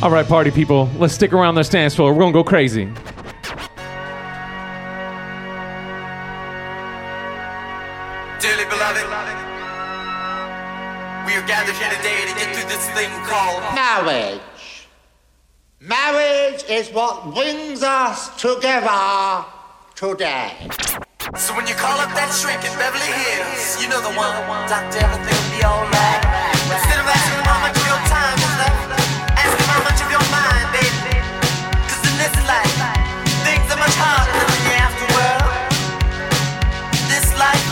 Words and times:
All 0.00 0.10
right, 0.10 0.26
party 0.26 0.50
people, 0.50 0.88
let's 0.96 1.12
stick 1.14 1.32
around 1.32 1.54
this 1.54 1.68
dance 1.68 1.94
floor. 1.94 2.12
We're 2.12 2.20
gonna 2.20 2.32
go 2.32 2.44
crazy. 2.44 2.88
Is 16.78 16.94
what 16.94 17.34
brings 17.34 17.82
us 17.82 18.30
together 18.40 19.42
today. 19.98 20.54
So 21.34 21.50
when 21.58 21.66
you 21.66 21.74
call 21.74 21.98
up 21.98 22.14
that 22.14 22.30
shrink 22.30 22.62
in 22.62 22.70
Beverly 22.78 23.10
Hills, 23.18 23.82
you 23.82 23.90
know 23.90 23.98
the 23.98 24.14
one. 24.14 24.38
Doctor, 24.70 25.02
everything 25.02 25.34
will 25.34 25.54
be 25.58 25.62
alright. 25.66 26.22
Instead 26.70 27.02
of 27.02 27.06
asking 27.10 27.42
how 27.42 27.58
much 27.66 27.74
of 27.74 27.82
your 27.82 27.98
time 28.06 28.38
is 28.38 28.54
left, 28.62 28.94
ask 29.42 29.58
him 29.58 29.66
how 29.74 29.82
much 29.82 29.98
of 29.98 30.06
your 30.06 30.22
mind, 30.30 30.70
baby. 30.70 31.18
Cause 31.90 32.02
in 32.06 32.14
this 32.14 32.36
life, 32.46 32.78
things 33.42 33.66
are 33.74 33.80
much 33.82 33.98
harder 33.98 34.38
than 34.38 34.62
the 34.62 34.74
afterworld. 34.78 35.50
This 37.10 37.26
life, 37.34 37.66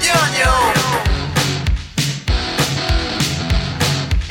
you're 0.00 0.16
on 0.16 0.32
your 0.40 0.56
own. 0.56 1.04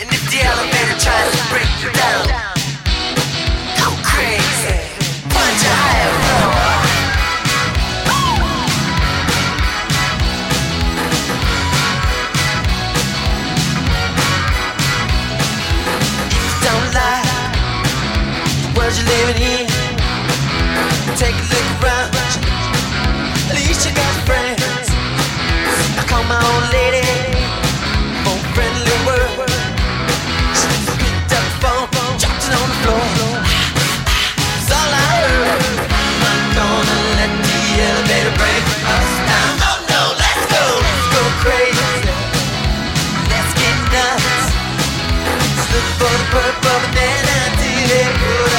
And 0.01 0.09
if 0.09 0.25
the 0.33 0.41
elevator 0.41 0.97
tries 0.97 1.29
to 1.37 1.43
break 1.53 1.69
you 1.85 1.93
down, 1.93 2.04
in. 19.33 19.65
Take 21.17 21.33
a 21.33 21.45
look 21.49 21.69
around. 21.81 22.13
At 23.49 23.57
least 23.57 23.81
you 23.87 23.93
got 23.95 24.13
friends. 24.21 24.85
I 25.97 26.05
call 26.05 26.23
my 26.29 26.37
old 26.37 26.69
lady. 26.69 27.01
On 28.29 28.37
friendly 28.53 28.97
word. 29.07 29.49
Up 31.65 32.37
it 32.37 32.53
on 32.53 32.67
the 32.69 32.77
floor. 32.85 33.01
All 34.77 34.91
I 34.93 35.09
heard. 35.25 35.57
I'm 36.21 36.45
gonna 36.53 36.99
let 37.17 37.31
the 37.49 37.59
elevator 37.81 38.35
break 38.37 38.65
us 38.93 39.09
down. 39.25 39.53
Oh 39.65 39.79
no, 39.89 40.01
let's 40.21 40.45
go, 40.53 40.63
go 41.17 41.23
crazy. 41.41 42.05
Let's 43.31 43.51
get 43.57 43.77
nuts. 43.89 44.53
For 45.97 46.15
purple 46.29 46.79
banana 46.93 47.37
till 47.57 47.89
they 47.89 48.54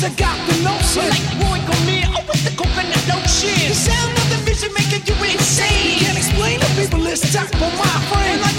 'cause 0.00 0.10
I 0.10 0.14
got 0.16 0.38
the 0.48 0.56
notion. 0.62 1.08
Like 1.10 1.26
Roy 1.44 1.60
Cormier, 1.68 2.08
oh 2.16 2.24
with 2.28 2.42
the 2.44 2.52
coconut 2.56 3.04
lotion. 3.08 3.68
The 3.68 3.74
sound 3.74 4.16
of 4.16 4.30
the 4.30 4.38
vision 4.48 4.72
making 4.72 5.04
you 5.06 5.14
insane. 5.24 5.98
Can't 5.98 6.16
explain 6.16 6.60
to 6.60 6.66
people 6.78 7.06
it's 7.06 7.20
top 7.32 7.52
of 7.52 7.72
my 7.76 7.96
frame. 8.08 8.49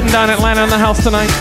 Holding 0.00 0.12
down 0.14 0.30
Atlanta 0.30 0.64
in 0.64 0.70
the 0.70 0.78
house 0.78 1.04
tonight? 1.04 1.39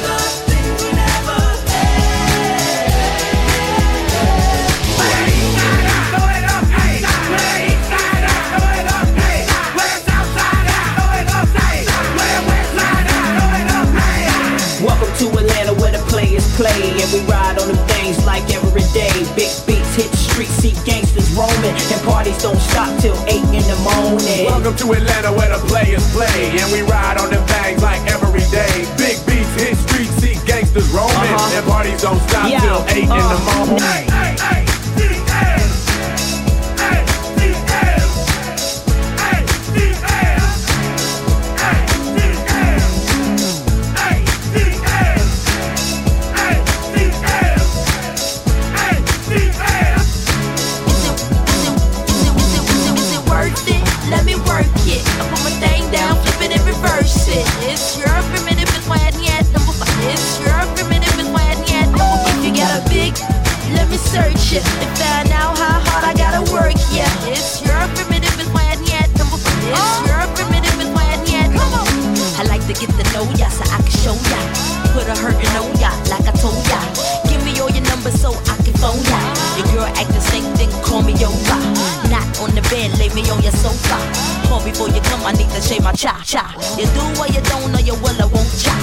Shave 85.70 85.84
my 85.84 85.94
cha 85.94 86.18
cha. 86.26 86.44
You 86.78 86.86
do 86.98 87.04
what 87.20 87.30
you 87.30 87.42
don't 87.46 87.72
know, 87.72 87.78
you 87.80 87.94
will, 88.02 88.18
I 88.18 88.26
won't 88.26 88.50
cha. 88.58 88.74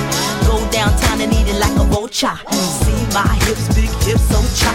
Go 0.46 0.54
downtown 0.70 1.20
and 1.20 1.32
eat 1.34 1.48
it 1.50 1.58
like 1.58 1.74
a 1.74 1.84
vulture. 1.90 2.38
See 2.78 3.02
my 3.10 3.26
hips, 3.42 3.66
big 3.74 3.90
hips, 4.06 4.22
so 4.30 4.38
cha. 4.54 4.70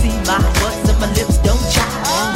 See 0.00 0.16
my 0.24 0.40
butts 0.60 0.88
and 0.88 0.98
my 1.00 1.08
lips, 1.12 1.36
don't 1.44 1.60
cha. 1.68 1.84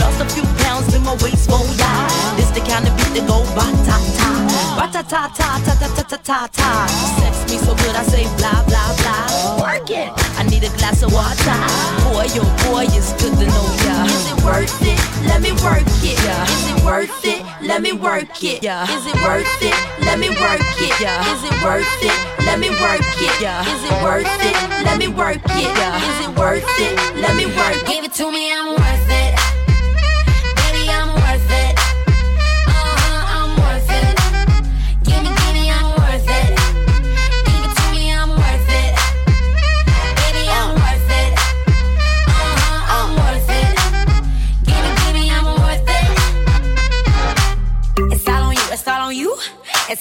Lost 0.01 0.21
a 0.21 0.27
few 0.29 0.45
pounds 0.61 0.93
in 0.93 1.03
my 1.03 1.17
waist, 1.25 1.49
for 1.49 1.65
ya. 1.81 1.91
This 2.37 2.51
the 2.53 2.61
kind 2.69 2.85
of 2.87 2.93
beat 2.99 3.13
that 3.17 3.25
go 3.27 3.41
ba 3.57 3.65
ta 3.89 3.97
ta. 4.19 4.29
Ba 4.77 4.85
ta 4.93 5.03
ta 5.03 5.23
ta 5.33 5.49
ta 5.65 5.73
ta 5.81 5.89
ta 5.97 6.03
ta 6.05 6.19
ta 6.29 6.39
ta. 6.53 6.71
Sex 7.17 7.35
me 7.49 7.57
so 7.65 7.73
good, 7.81 7.97
I 7.97 8.05
say 8.05 8.25
blah 8.37 8.61
blah 8.69 8.93
blah. 9.01 9.63
Work 9.65 9.91
it. 9.91 10.24
Need 10.65 10.73
a 10.73 10.77
glass 10.79 11.03
of 11.03 11.13
water. 11.13 11.61
Boy, 12.09 12.25
your 12.33 12.49
boy 12.65 12.89
is 12.97 13.13
good 13.21 13.37
to 13.37 13.45
know 13.45 13.69
ya. 13.85 14.05
Is 14.09 14.33
it 14.33 14.41
worth 14.43 14.81
it? 14.81 14.97
Let 15.29 15.43
me 15.43 15.53
work 15.61 15.85
it. 16.01 16.17
Is 16.17 16.65
it 16.73 16.83
worth 16.83 17.21
it? 17.23 17.45
Let 17.61 17.83
me 17.83 17.93
work 17.93 18.25
it. 18.41 18.65
Is 18.65 19.05
it 19.05 19.17
worth 19.29 19.61
it? 19.61 19.77
Let 20.09 20.19
me 20.19 20.31
work 20.31 20.65
it. 20.81 21.05
Is 21.05 21.45
it 21.45 21.53
worth 21.61 22.01
it? 22.01 22.17
Let 22.49 22.59
me 22.59 22.71
work 22.81 23.05
it. 23.21 23.45
Is 23.45 23.85
it 23.85 24.03
worth 24.03 24.25
it? 24.41 24.57
Let 24.89 24.97
me 24.97 25.09
work 25.09 25.45
it. 25.45 25.69
Is 25.69 26.19
it 26.25 26.33
worth 26.39 26.81
it? 26.81 26.97
Let 27.21 27.37
me 27.37 27.45
work 27.45 27.77
it. 27.77 27.87
Give 27.87 28.05
it 28.05 28.15
to 28.15 28.33
me, 28.33 28.51
I'm 28.51 28.71
worth 28.71 28.81
it. 28.81 29.04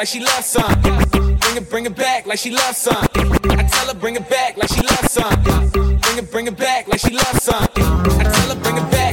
Like 0.00 0.08
she 0.08 0.20
loves 0.20 0.46
some. 0.46 0.80
Bring 0.80 1.56
it, 1.58 1.68
bring 1.68 1.84
it 1.84 1.94
back 1.94 2.24
like 2.24 2.38
she 2.38 2.50
loves 2.50 2.78
some. 2.78 2.96
I 2.96 3.68
tell 3.70 3.86
her 3.86 3.92
bring 3.92 4.16
it 4.16 4.26
back 4.30 4.56
like 4.56 4.70
she 4.70 4.80
loves 4.80 5.12
some. 5.12 5.42
Bring 5.42 6.16
it, 6.16 6.30
bring 6.30 6.46
it 6.46 6.56
back 6.56 6.88
like 6.88 7.00
she 7.00 7.10
loves 7.10 7.42
some. 7.42 7.64
I 7.64 7.66
tell 7.66 8.48
her 8.48 8.62
bring 8.62 8.78
it 8.78 8.90
back, 8.90 8.90
bring 8.90 8.90
it 8.90 8.90
back. 8.90 9.09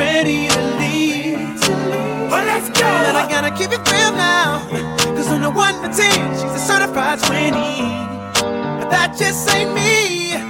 ready 0.00 0.48
to 0.48 0.62
leave. 0.80 1.60
Well, 2.30 2.44
let's 2.50 2.68
go. 2.68 2.88
But 3.04 3.16
I 3.22 3.26
gotta 3.28 3.50
keep 3.50 3.70
it 3.70 3.84
real 3.92 4.12
now. 4.12 4.66
Cause 5.14 5.28
on 5.28 5.42
the 5.42 5.50
one 5.50 5.74
to 5.82 5.88
ten, 5.94 6.32
she's 6.40 6.54
a 6.60 6.64
certified 6.70 7.18
20. 7.18 7.50
But 8.80 8.88
that 8.88 9.14
just 9.18 9.48
ain't 9.54 9.74
me. 9.74 10.49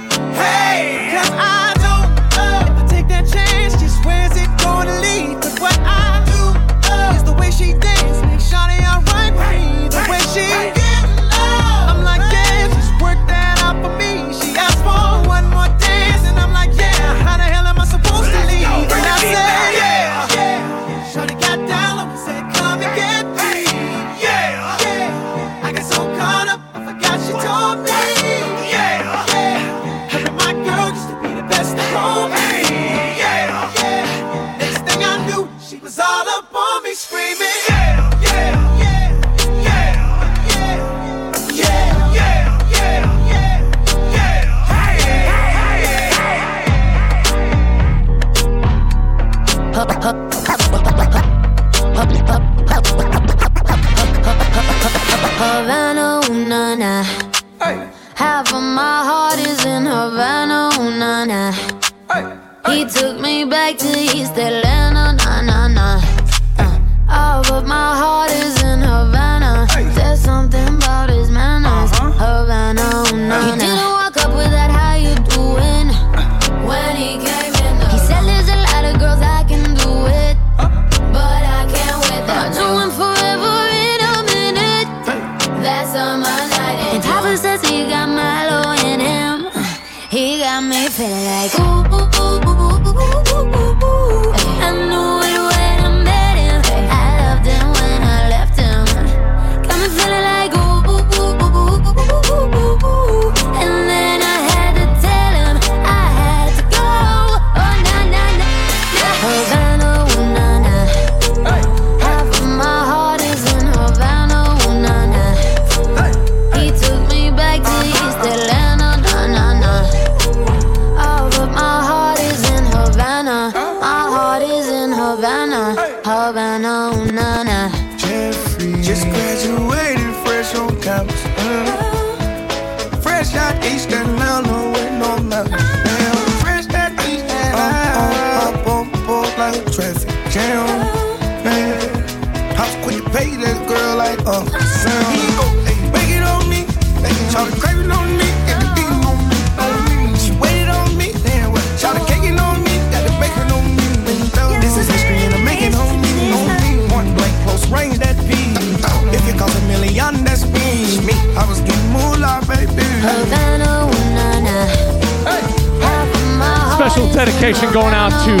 dedication 167.41 167.73
going 167.73 167.95
out 167.95 168.11
to 168.23 168.37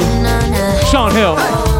Sean 0.91 1.11
Hill. 1.11 1.70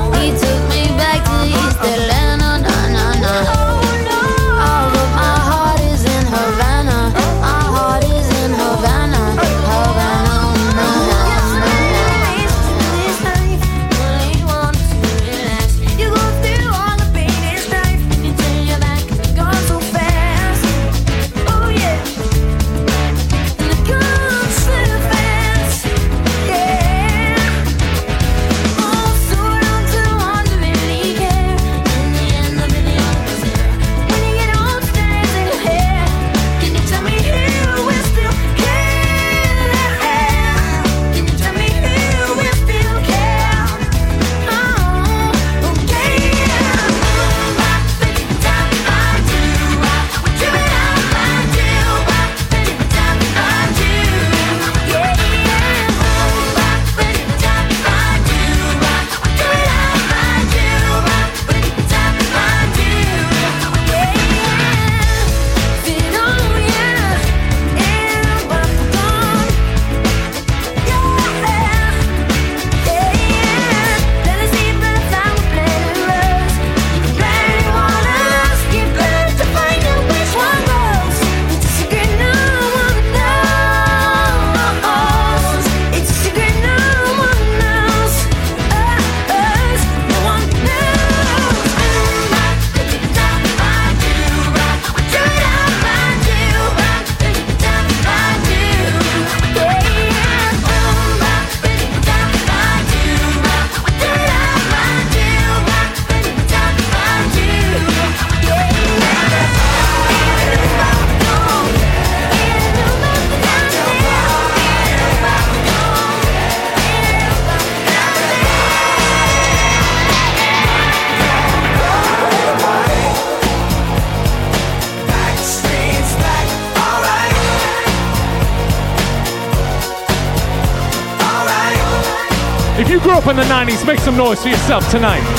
noise 134.23 134.43
for 134.43 134.49
yourself 134.49 134.87
tonight. 134.91 135.30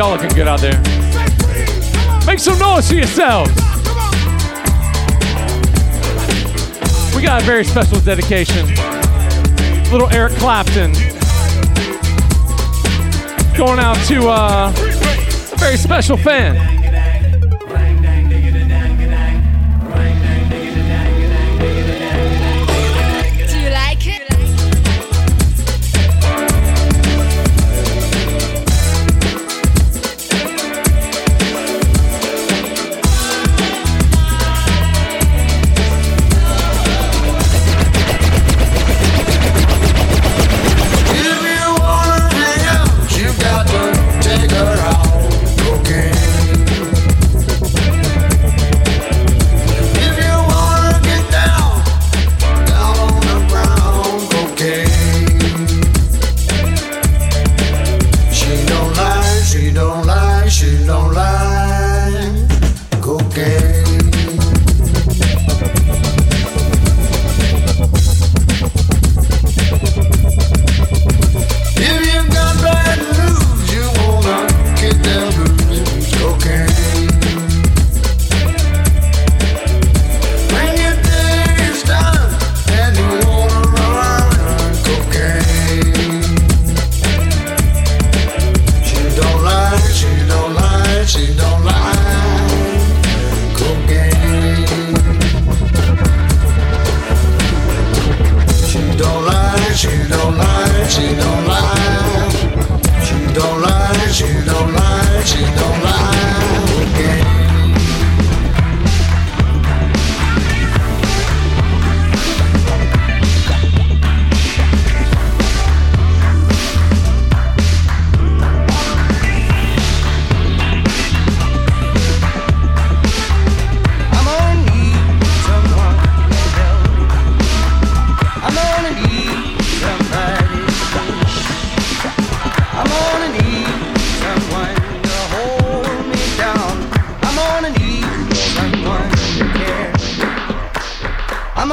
y'all 0.00 0.12
looking 0.12 0.34
good 0.34 0.48
out 0.48 0.60
there. 0.60 0.80
Make 2.26 2.38
some 2.38 2.58
noise 2.58 2.88
for 2.88 2.94
yourselves. 2.94 3.50
We 7.14 7.20
got 7.20 7.42
a 7.42 7.44
very 7.44 7.64
special 7.64 8.00
dedication. 8.00 8.66
Little 9.92 10.08
Eric 10.08 10.32
Clapton. 10.38 10.92
Going 13.54 13.78
out 13.78 13.98
to 14.06 14.26
uh, 14.26 14.72
a 14.72 15.56
very 15.58 15.76
special 15.76 16.16
fan. 16.16 16.69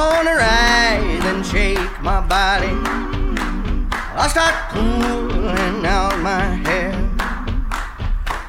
I'm 0.00 0.24
gonna 0.24 0.36
rise 0.36 1.24
and 1.24 1.44
shake 1.44 2.00
my 2.02 2.20
body. 2.20 2.70
I'll 4.14 4.28
start 4.28 4.54
pulling 4.70 5.84
out 5.84 6.16
my 6.20 6.40
hair. 6.62 6.94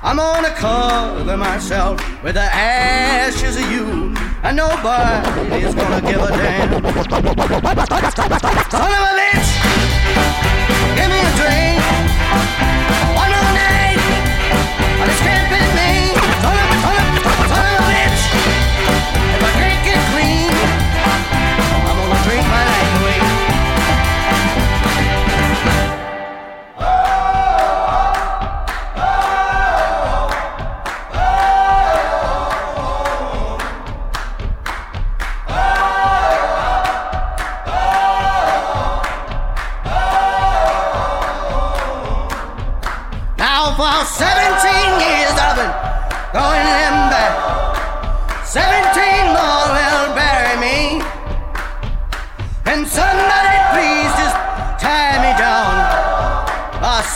I'm 0.04 0.18
gonna 0.18 0.52
cover 0.52 1.36
myself 1.38 2.00
with 2.24 2.36
the 2.36 2.42
ashes 2.42 3.56
of 3.58 3.72
you, 3.72 4.14
and 4.44 4.58
nobody's 4.58 5.74
gonna 5.74 6.02
give 6.02 6.22
a 6.22 6.28
damn. 6.38 6.70
Son 8.70 8.92
of 8.94 9.10
a 9.10 9.18
bitch, 9.18 9.50
give 10.96 11.10
me 11.10 11.20
a 11.20 11.32
drink. 11.36 11.79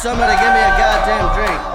somebody 0.03 0.33
give 0.33 0.51
me 0.51 0.59
a 0.59 0.69
goddamn 0.75 1.33
drink. 1.33 1.72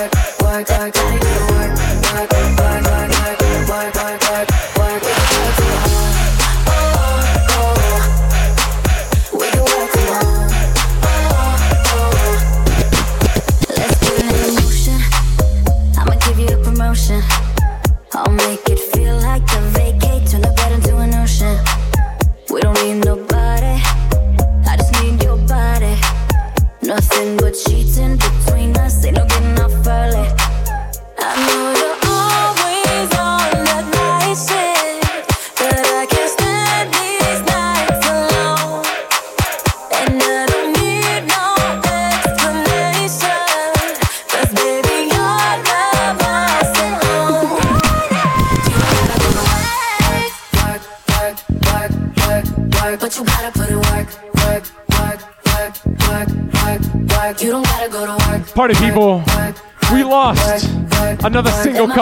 work, 0.00 0.12
work, 0.40 0.68
work 0.70 1.49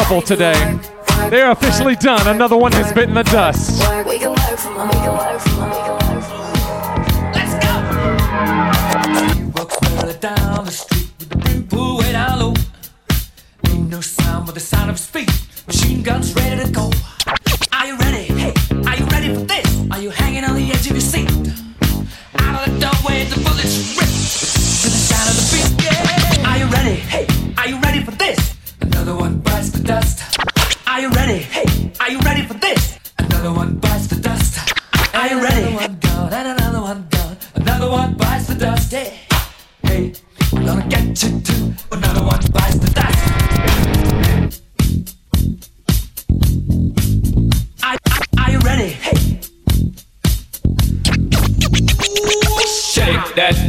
today. 0.08 0.78
They're 1.28 1.50
officially 1.50 1.94
done. 1.94 2.26
Another 2.34 2.56
one 2.56 2.72
has 2.72 2.94
bitten 2.94 3.14
the 3.14 3.24
dust. 3.24 3.82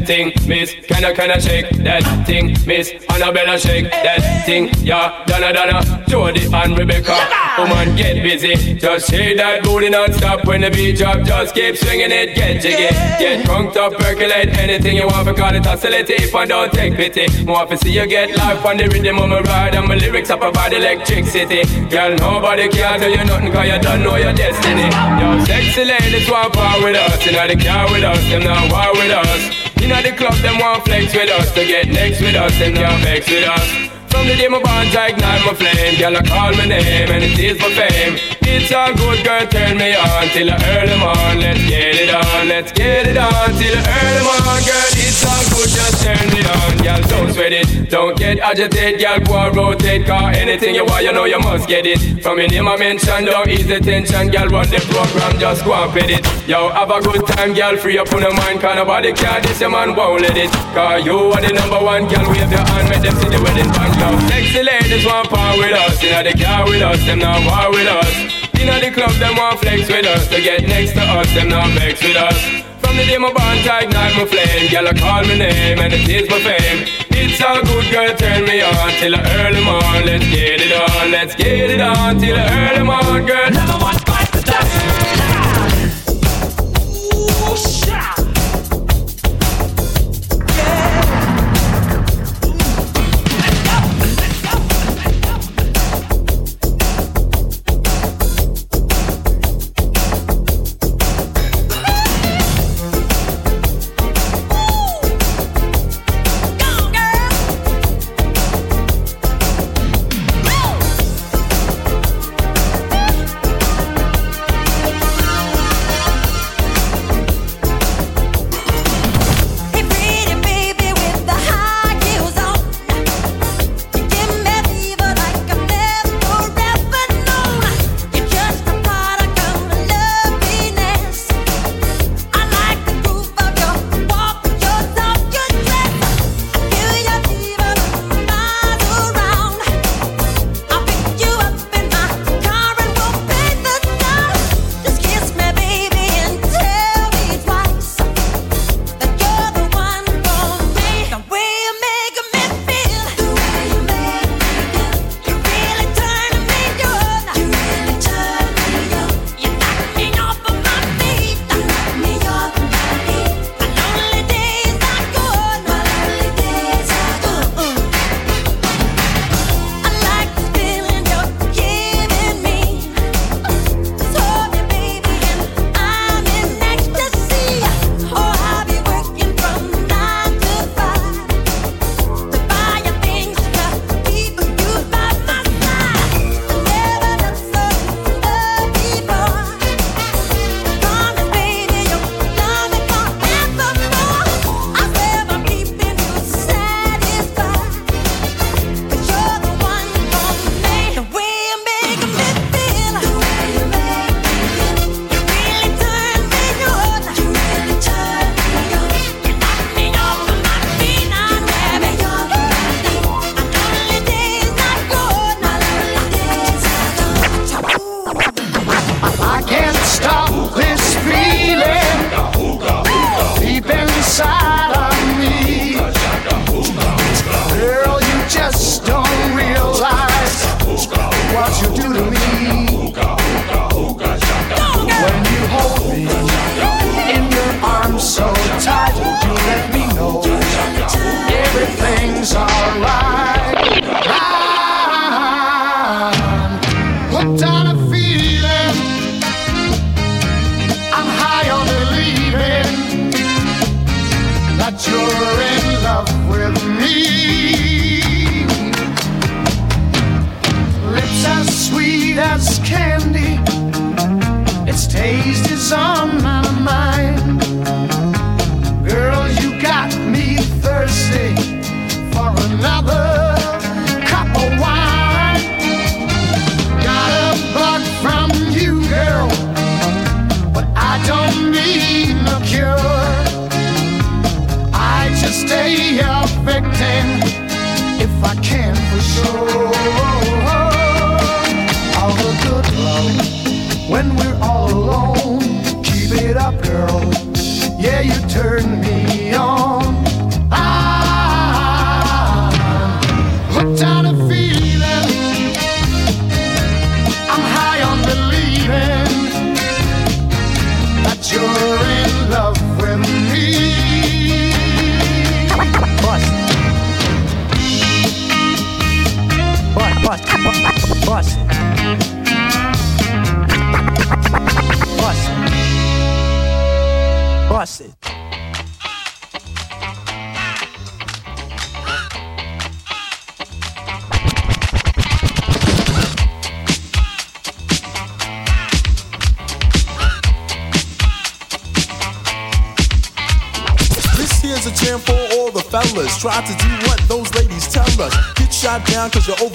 thing, 0.10 0.34
miss. 0.48 0.74
Can 0.90 1.06
I, 1.06 1.14
can 1.14 1.30
I 1.30 1.38
shake 1.38 1.70
that 1.86 2.02
thing, 2.26 2.58
miss? 2.66 2.90
Annabella 3.14 3.60
shake 3.60 3.92
that 3.92 4.44
thing, 4.44 4.74
yeah. 4.82 5.24
Donna, 5.28 5.54
Donna, 5.54 6.04
Jody 6.10 6.50
and 6.52 6.76
Rebecca. 6.76 7.14
Woman, 7.60 7.96
get 7.96 8.24
busy. 8.24 8.74
Just 8.74 9.12
shake 9.12 9.38
that 9.38 9.64
booty 9.64 9.90
non-stop 9.92 10.46
when 10.46 10.62
the 10.62 10.72
beat 10.72 10.98
drop. 10.98 11.22
Just 11.22 11.54
keep 11.54 11.78
swinging 11.78 12.10
it, 12.10 12.34
get 12.34 12.60
jiggy. 12.60 12.90
Get 13.22 13.46
drunk, 13.46 13.78
up, 13.78 13.94
percolate 13.94 14.50
anything 14.58 14.98
you 14.98 15.06
want. 15.06 15.28
For 15.28 15.36
call 15.36 15.54
it 15.54 15.68
oscillate 15.68 16.10
if 16.10 16.34
I 16.34 16.46
don't 16.46 16.74
take 16.74 16.96
pity. 16.96 17.28
More 17.46 17.68
for 17.68 17.78
see 17.78 17.92
you 17.92 18.08
get 18.08 18.36
life 18.36 18.66
on 18.66 18.78
the 18.78 18.88
rhythm 18.90 19.20
of 19.20 19.30
my 19.30 19.42
ride. 19.42 19.76
And 19.76 19.88
my 19.88 19.94
lyrics 19.94 20.32
up 20.32 20.42
about 20.42 20.74
electricity. 20.74 21.62
Girl, 21.88 22.16
nobody 22.16 22.68
can 22.68 23.00
do 23.00 23.10
you 23.12 23.24
nothing 23.26 23.52
cause 23.52 23.68
you 23.68 23.78
don't 23.78 24.02
know 24.02 24.16
your 24.16 24.34
destiny. 24.34 24.90
Yo, 25.22 25.46
sexy 25.46 25.86
ladies 25.86 26.28
want 26.28 26.54
power 26.54 26.82
with 26.82 26.98
us. 26.98 27.24
You 27.24 27.34
know 27.34 27.48
the 27.48 27.58
car 27.58 27.86
with 27.94 28.04
us, 28.04 28.24
them 28.32 28.44
not 28.44 28.72
war 28.72 28.92
with 28.94 29.12
us. 29.12 29.69
Inna 29.90 30.04
the 30.04 30.16
club, 30.16 30.36
them 30.44 30.60
want 30.60 30.86
flex 30.86 31.16
with 31.16 31.32
us. 31.32 31.52
To 31.54 31.66
get 31.66 31.88
next 31.88 32.22
with 32.22 32.36
us, 32.36 32.56
them 32.60 32.76
can't 32.76 33.02
flex 33.02 33.28
with 33.28 33.48
us. 33.48 33.89
From 34.10 34.28
the 34.28 34.36
day 34.36 34.48
my 34.48 34.62
bonds 34.62 34.96
I 34.96 35.10
ignite 35.10 35.46
my 35.46 35.54
flame 35.54 35.98
Girl, 36.00 36.18
I 36.18 36.22
call 36.24 36.52
my 36.58 36.66
name 36.66 37.10
and 37.10 37.24
it 37.24 37.40
is 37.40 37.58
my 37.60 37.70
fame. 37.72 38.18
It's 38.42 38.74
a 38.74 38.90
good, 38.98 39.24
girl, 39.24 39.46
turn 39.46 39.78
me 39.78 39.94
on 39.94 40.26
Till 40.34 40.50
I 40.50 40.58
earn 40.74 40.90
them 40.90 41.04
on 41.06 41.38
Let's 41.38 41.62
get 41.70 41.96
it 42.02 42.10
on, 42.10 42.48
let's 42.50 42.72
get 42.74 43.06
it 43.06 43.18
on 43.18 43.50
Till 43.62 43.78
I 43.78 43.86
earn 43.86 44.14
them 44.18 44.26
on, 44.26 44.60
girl. 44.66 44.90
It's 44.98 45.22
all 45.22 45.46
good, 45.54 45.70
just 45.70 46.02
turn 46.02 46.26
me 46.34 46.42
on. 46.42 46.74
Girl, 46.82 47.02
don't 47.14 47.30
sweat 47.32 47.54
it, 47.54 47.90
don't 47.90 48.18
get 48.18 48.40
agitated 48.40 49.00
Girl, 49.00 49.20
go 49.22 49.38
and 49.38 49.56
rotate, 49.56 50.06
car 50.08 50.32
anything 50.34 50.74
you 50.74 50.84
want 50.84 51.06
You 51.06 51.14
know 51.14 51.26
you 51.26 51.40
must 51.40 51.70
get 51.70 51.86
it. 51.86 52.02
From 52.24 52.40
your 52.40 52.50
name 52.50 52.68
I 52.68 52.76
mention, 52.78 53.26
don't 53.26 53.48
ease 53.48 53.68
the 53.68 53.80
tension 53.80 54.30
Girl, 54.34 54.50
run 54.50 54.68
the 54.70 54.82
program, 54.90 55.38
just 55.38 55.64
go 55.64 55.74
and 55.78 55.94
fit 55.94 56.10
it. 56.10 56.26
Yo, 56.50 56.70
have 56.70 56.90
a 56.90 57.00
good 57.02 57.28
time, 57.28 57.54
girl, 57.54 57.78
free 57.78 58.00
up 58.00 58.12
on 58.12 58.22
the 58.22 58.32
mind 58.34 58.62
Can't 58.62 58.78
nobody 58.82 59.14
care, 59.14 59.40
this 59.42 59.62
your 59.62 59.70
man 59.70 59.96
won't 59.96 60.22
let 60.24 60.36
it. 60.36 60.50
Cause 60.74 61.06
you 61.06 61.30
are 61.30 61.42
the 61.42 61.54
number 61.54 61.78
one, 61.86 62.10
girl, 62.10 62.26
wave 62.34 62.50
your 62.50 62.66
hand 62.66 62.90
Make 62.90 63.06
them 63.06 63.14
see 63.22 63.30
the 63.30 63.40
wedding 63.46 63.70
band. 63.78 63.99
Yo 64.00 64.08
sexy 64.28 64.64
ladies 64.64 65.06
want 65.06 65.30
part 65.30 65.58
with 65.58 65.74
us. 65.74 66.02
Inna 66.04 66.24
the 66.24 66.34
car 66.44 66.66
with 66.66 66.82
us 66.82 67.04
Them 67.06 67.20
not 67.20 67.44
war 67.44 67.72
with 67.72 67.88
us. 67.88 68.12
Inna 68.60 68.80
the 68.80 68.92
club 68.92 69.12
them 69.20 69.36
want 69.36 69.60
flex 69.60 69.88
with 69.88 70.06
us. 70.06 70.28
To 70.30 70.42
get 70.42 70.64
next 70.68 70.94
to 70.94 71.02
us 71.02 71.28
Them 71.34 71.50
not 71.50 71.70
vex 71.78 72.02
with 72.02 72.16
us. 72.16 72.40
From 72.82 72.96
the 72.98 73.06
day 73.06 73.18
my 73.18 73.32
bond 73.32 73.68
I 73.68 73.84
ignite 73.84 74.16
my 74.18 74.26
flame. 74.26 74.72
Girl, 74.72 74.88
I 74.88 74.94
call 74.94 75.24
my 75.28 75.38
name 75.38 75.80
and 75.80 75.94
it 75.94 76.08
is 76.10 76.30
my 76.30 76.40
fame. 76.40 77.00
It's 77.12 77.42
all 77.42 77.62
good, 77.62 77.92
girl, 77.92 78.16
turn 78.16 78.46
me 78.46 78.62
on 78.62 78.90
Till 79.00 79.12
the 79.12 79.22
early 79.42 79.64
morn, 79.64 80.06
let's 80.06 80.26
get 80.32 80.62
it 80.62 80.72
on 80.72 81.12
Let's 81.12 81.36
get 81.36 81.70
it 81.70 81.82
on 81.82 82.18
till 82.18 82.36
the 82.36 82.46
early 82.50 82.84
morn, 82.84 83.26
girl 83.26 83.89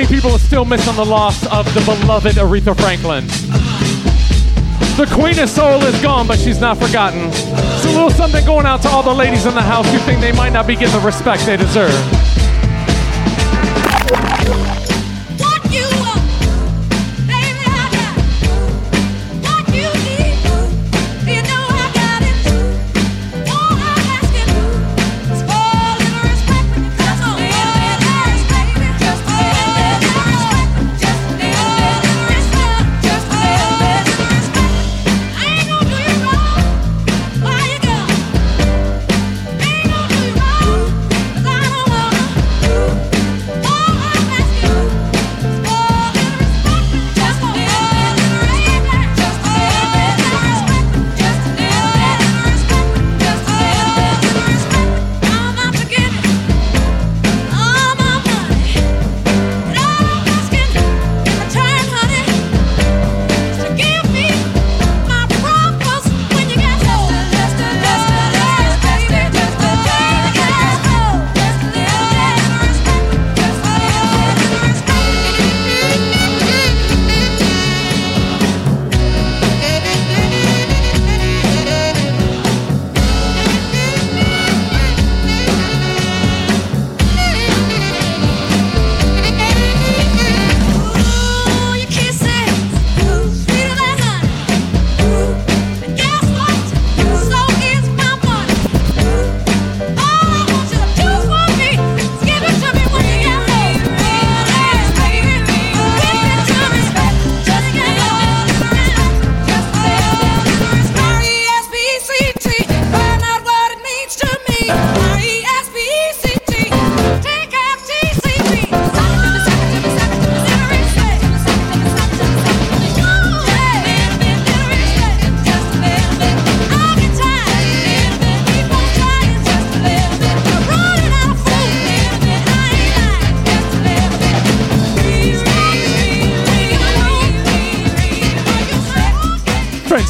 many 0.00 0.14
people 0.16 0.32
are 0.32 0.38
still 0.38 0.64
missing 0.64 0.96
the 0.96 1.04
loss 1.04 1.46
of 1.48 1.66
the 1.74 1.80
beloved 1.80 2.36
Aretha 2.36 2.74
Franklin? 2.74 3.26
The 4.96 5.06
Queen 5.14 5.38
of 5.38 5.50
Soul 5.50 5.82
is 5.82 6.00
gone, 6.00 6.26
but 6.26 6.38
she's 6.38 6.58
not 6.58 6.78
forgotten. 6.78 7.28
It's 7.28 7.84
a 7.84 7.88
little 7.88 8.08
something 8.08 8.42
going 8.46 8.64
out 8.64 8.80
to 8.82 8.88
all 8.88 9.02
the 9.02 9.12
ladies 9.12 9.44
in 9.44 9.54
the 9.54 9.60
house 9.60 9.86
who 9.92 9.98
think 9.98 10.22
they 10.22 10.32
might 10.32 10.54
not 10.54 10.66
be 10.66 10.74
getting 10.74 10.98
the 10.98 11.04
respect 11.04 11.44
they 11.44 11.58
deserve. 11.58 12.19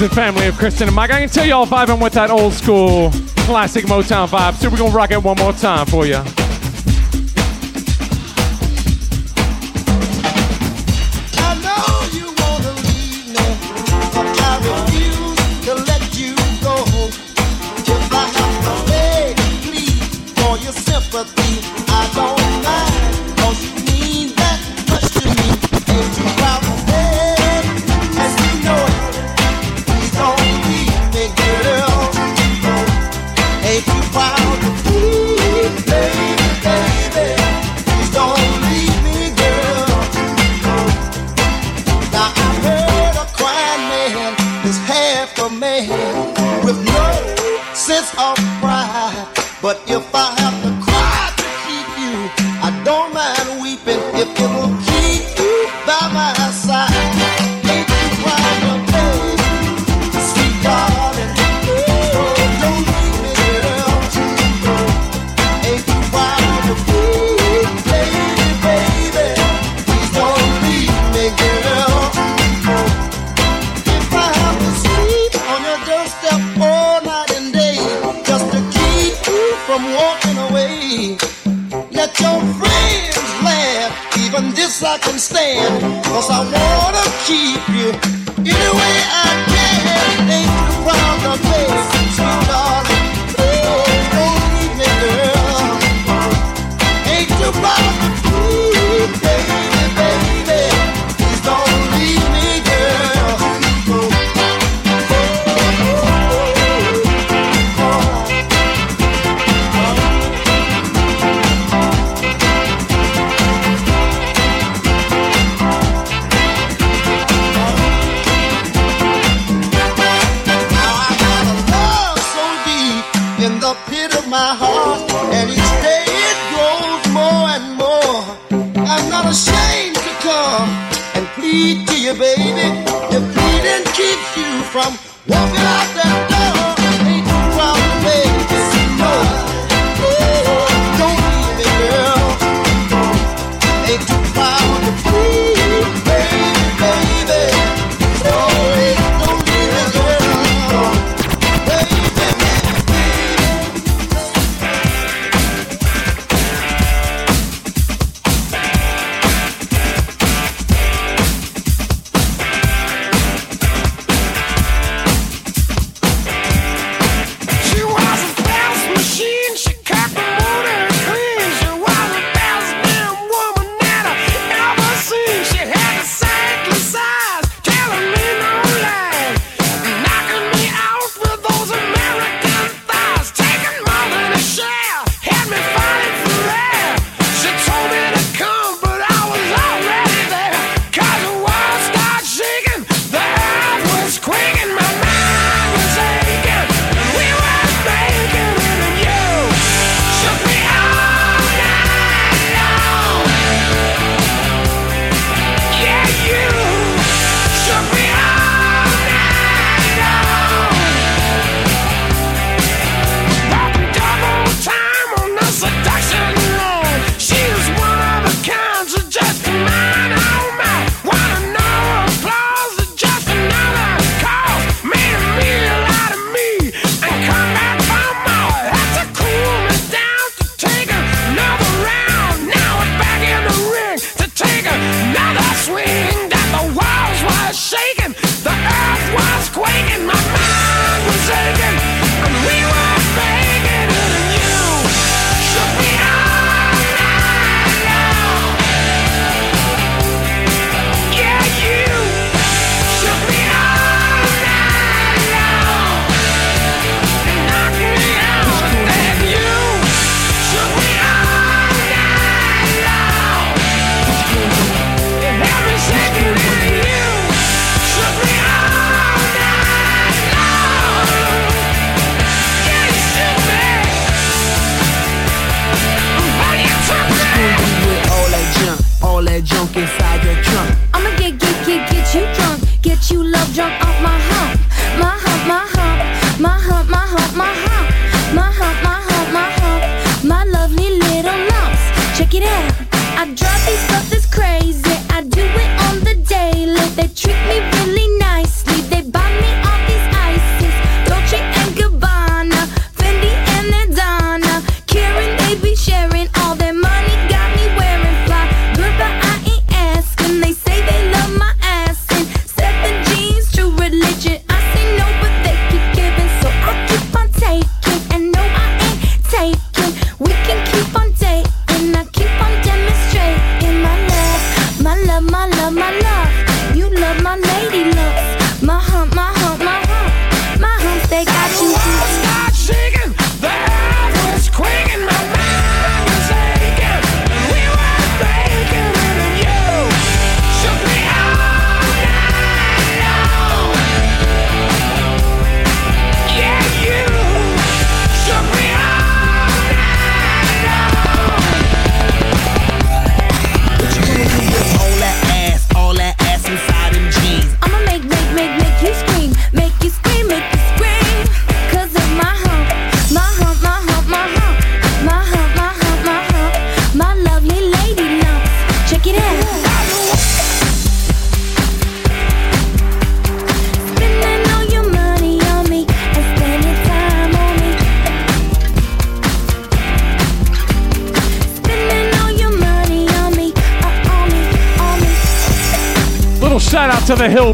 friends 0.01 0.17
and 0.17 0.35
family 0.35 0.47
of 0.47 0.57
Kristen 0.57 0.89
and 0.89 0.97
Mike. 0.97 1.11
I 1.11 1.21
can 1.21 1.29
tell 1.29 1.47
y'all 1.47 1.67
vibing 1.67 2.03
with 2.03 2.15
that 2.15 2.31
old 2.31 2.55
school 2.55 3.11
classic 3.45 3.85
Motown 3.85 4.29
vibe. 4.29 4.55
So 4.55 4.71
we're 4.71 4.79
gonna 4.79 4.95
rock 4.95 5.11
it 5.11 5.23
one 5.23 5.37
more 5.37 5.53
time 5.53 5.87
for 5.87 6.07
you. 6.07 6.23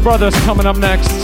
Brothers 0.01 0.35
coming 0.41 0.65
up 0.65 0.77
next. 0.77 1.16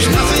There's 0.00 0.14
nothing 0.16 0.39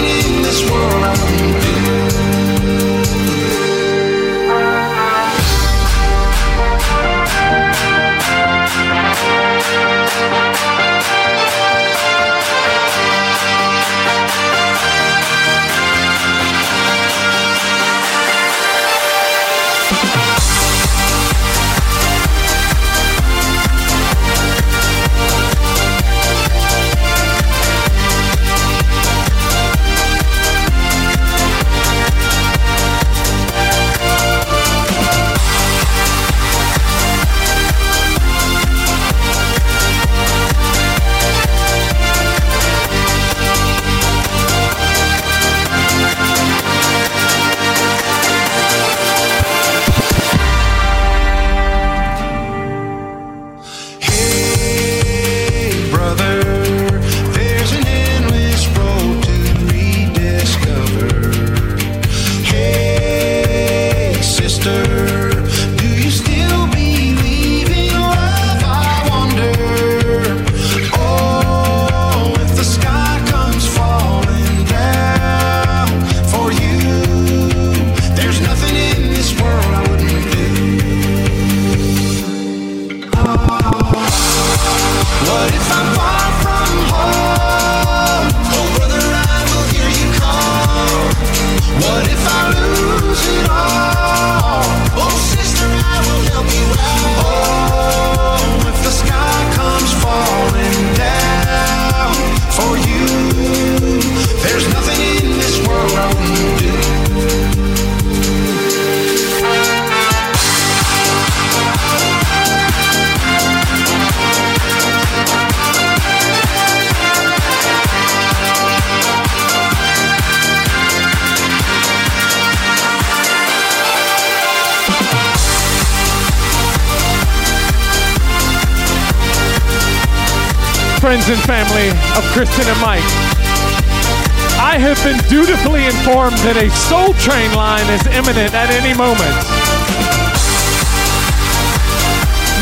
imminent 138.30 138.54
at 138.54 138.70
any 138.70 138.94
moment. 138.94 139.34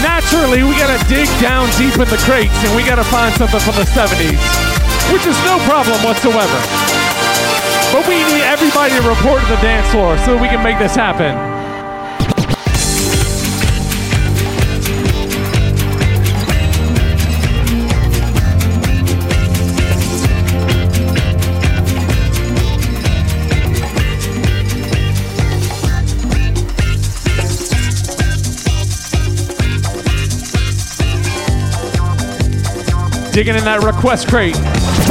Naturally, 0.00 0.64
we 0.64 0.72
gotta 0.80 0.96
dig 1.12 1.28
down 1.44 1.68
deep 1.76 1.92
in 2.00 2.08
the 2.08 2.20
crates 2.24 2.56
and 2.64 2.72
we 2.74 2.82
gotta 2.84 3.04
find 3.04 3.34
something 3.34 3.60
from 3.60 3.76
the 3.76 3.84
70s, 3.92 4.40
which 5.12 5.26
is 5.26 5.36
no 5.44 5.60
problem 5.68 6.00
whatsoever. 6.00 6.58
But 7.92 8.08
we 8.08 8.16
need 8.16 8.44
everybody 8.48 8.94
to 8.96 9.02
report 9.04 9.42
to 9.42 9.48
the 9.48 9.60
dance 9.60 9.88
floor 9.90 10.16
so 10.24 10.40
we 10.40 10.48
can 10.48 10.62
make 10.62 10.78
this 10.78 10.94
happen. 10.94 11.57
Digging 33.32 33.56
in 33.56 33.64
that 33.64 33.82
request 33.84 34.28
crate. 34.28 35.07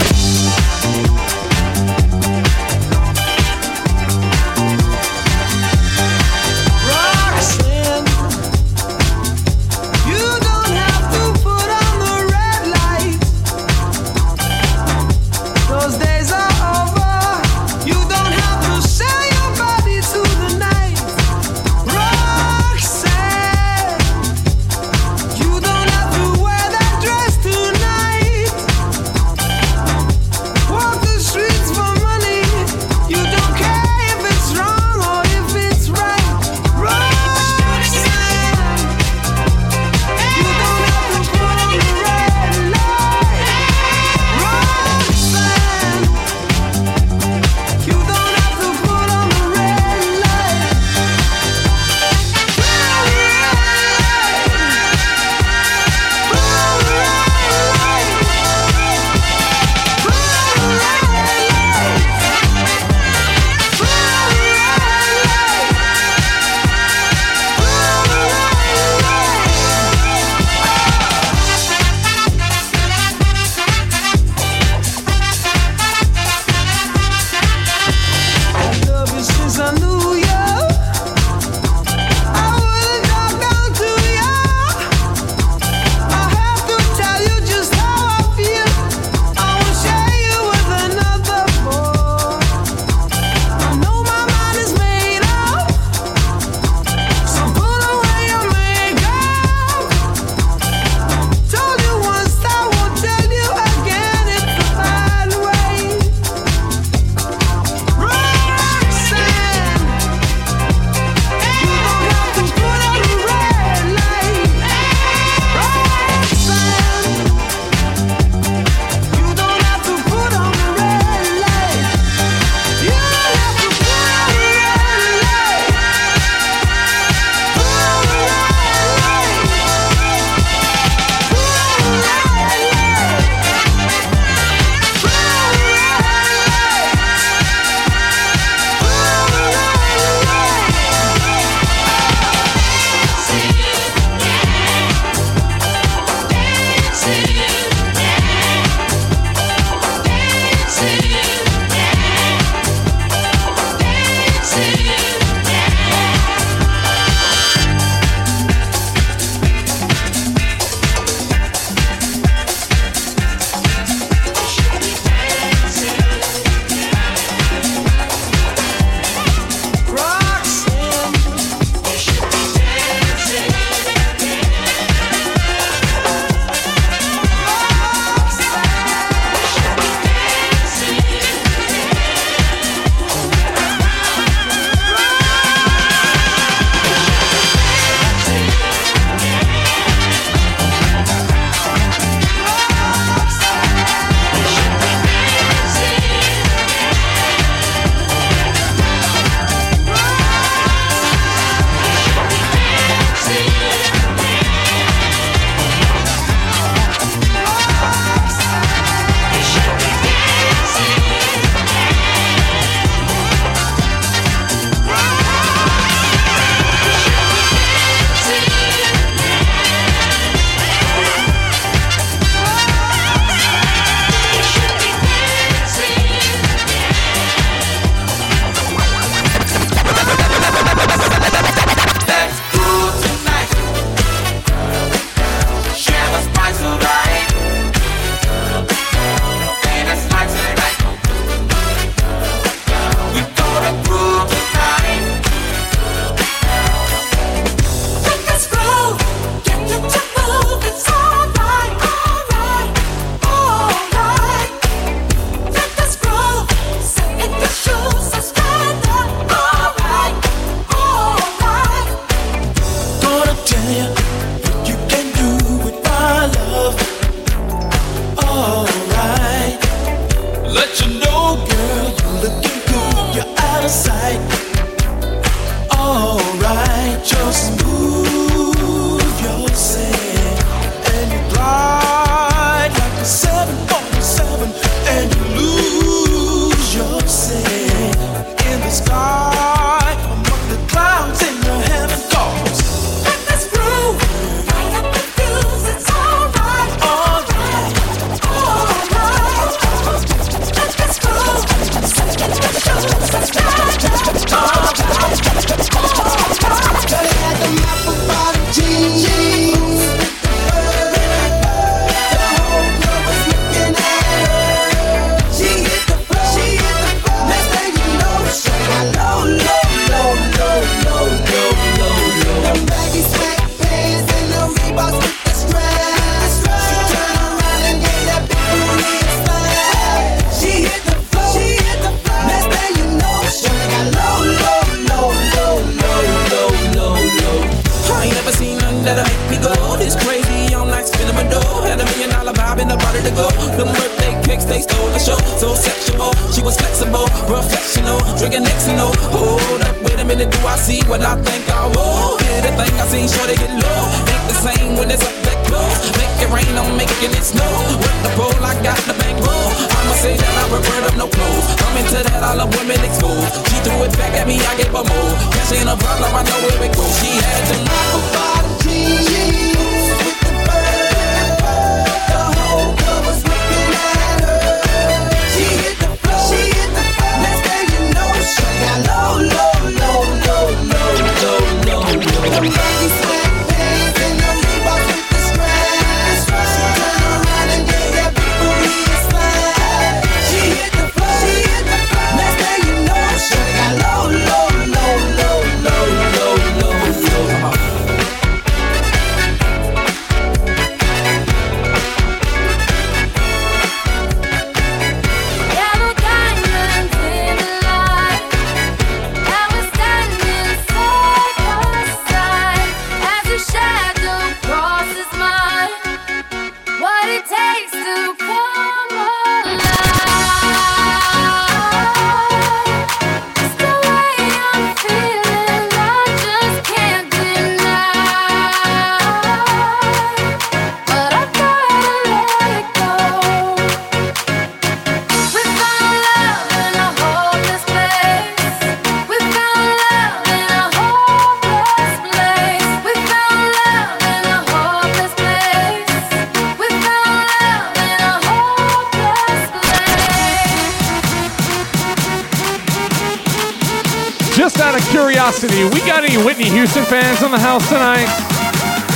in 457.27 457.31
the 457.33 457.39
house 457.39 457.67
tonight? 457.67 458.07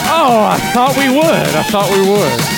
Oh, 0.07 0.47
I 0.49 0.57
thought 0.73 0.95
we 0.95 1.09
would. 1.09 1.25
I 1.25 1.63
thought 1.63 1.91
we 1.91 1.99
would. 1.99 2.50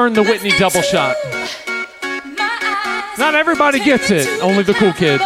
earned 0.00 0.16
the 0.16 0.22
Whitney 0.22 0.50
double 0.58 0.80
shot. 0.80 1.14
Not 3.18 3.34
everybody 3.34 3.84
gets 3.84 4.10
it, 4.10 4.26
only 4.42 4.62
the 4.62 4.72
cool 4.72 4.94
kids. 4.94 5.22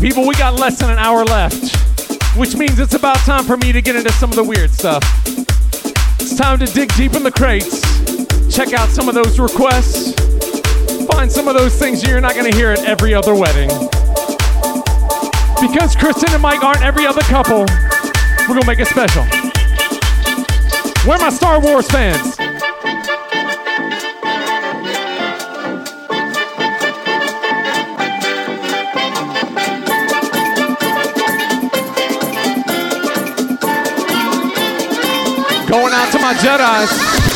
People, 0.00 0.26
we 0.26 0.34
got 0.34 0.58
less 0.58 0.80
than 0.80 0.90
an 0.90 0.98
hour 0.98 1.22
left, 1.22 1.76
which 2.36 2.56
means 2.56 2.80
it's 2.80 2.94
about 2.94 3.16
time 3.18 3.44
for 3.44 3.56
me 3.58 3.72
to 3.72 3.80
get 3.80 3.94
into 3.94 4.10
some 4.12 4.30
of 4.30 4.36
the 4.36 4.42
weird 4.42 4.70
stuff. 4.70 5.02
It's 6.18 6.34
time 6.34 6.58
to 6.58 6.66
dig 6.66 6.92
deep 6.94 7.12
in 7.14 7.22
the 7.22 7.30
crates, 7.30 7.82
check 8.52 8.72
out 8.72 8.88
some 8.88 9.08
of 9.08 9.14
those 9.14 9.38
requests, 9.38 10.14
find 11.06 11.30
some 11.30 11.46
of 11.46 11.54
those 11.56 11.78
things 11.78 12.02
you're 12.02 12.20
not 12.20 12.34
gonna 12.34 12.54
hear 12.54 12.70
at 12.70 12.80
every 12.80 13.14
other 13.14 13.34
wedding. 13.34 13.68
Because 15.60 15.94
Kristen 15.94 16.32
and 16.32 16.42
Mike 16.42 16.64
aren't 16.64 16.82
every 16.82 17.06
other 17.06 17.22
couple, 17.22 17.60
we're 18.48 18.54
gonna 18.54 18.66
make 18.66 18.80
it 18.80 18.88
special. 18.88 19.22
Where 21.06 21.16
are 21.16 21.20
my 21.20 21.30
Star 21.30 21.60
Wars 21.60 21.86
fans? 21.88 22.41
Going 35.72 35.94
out 35.94 36.12
to 36.12 36.18
my 36.18 36.34
Jedi's. 36.34 37.31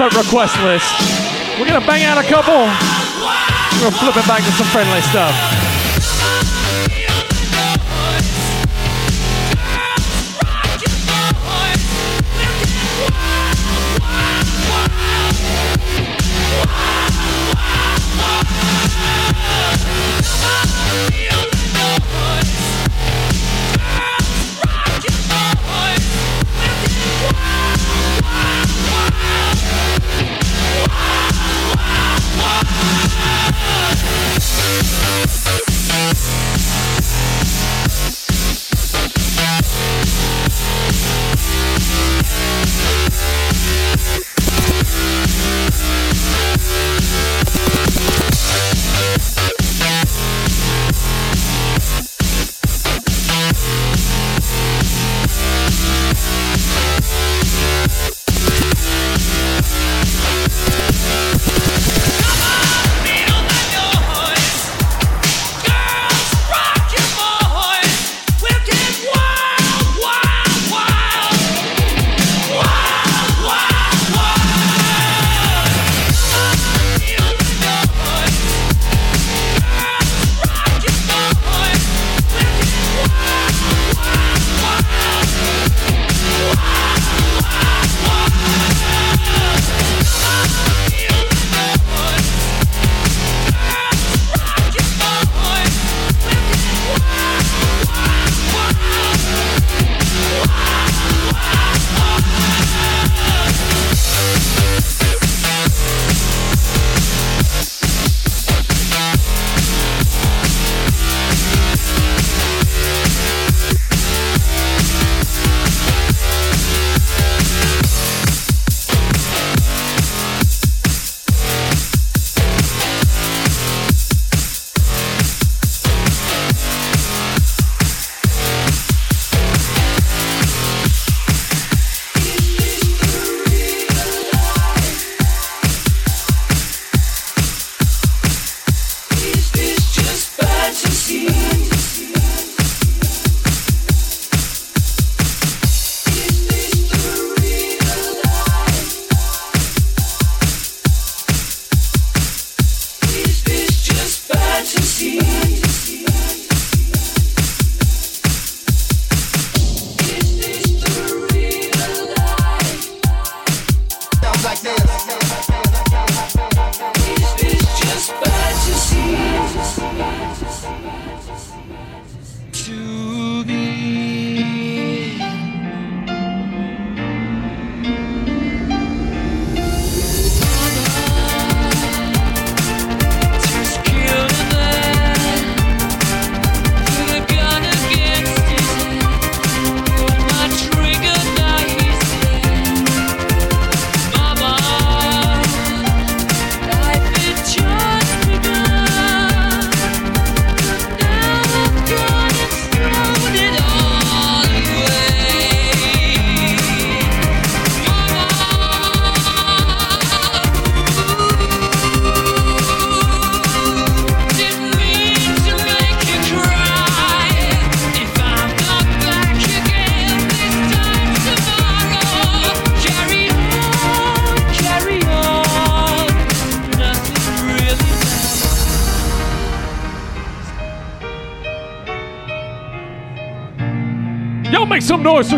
Request 0.00 0.58
list. 0.62 1.60
We're 1.60 1.66
gonna 1.66 1.86
bang 1.86 2.04
out 2.04 2.16
a 2.16 2.26
couple. 2.26 2.54
We're 2.54 3.90
gonna 3.90 3.96
flip 3.98 4.16
it 4.16 4.26
back 4.26 4.42
to 4.42 4.50
some 4.52 4.66
friendly 4.68 5.00
stuff. 5.02 5.71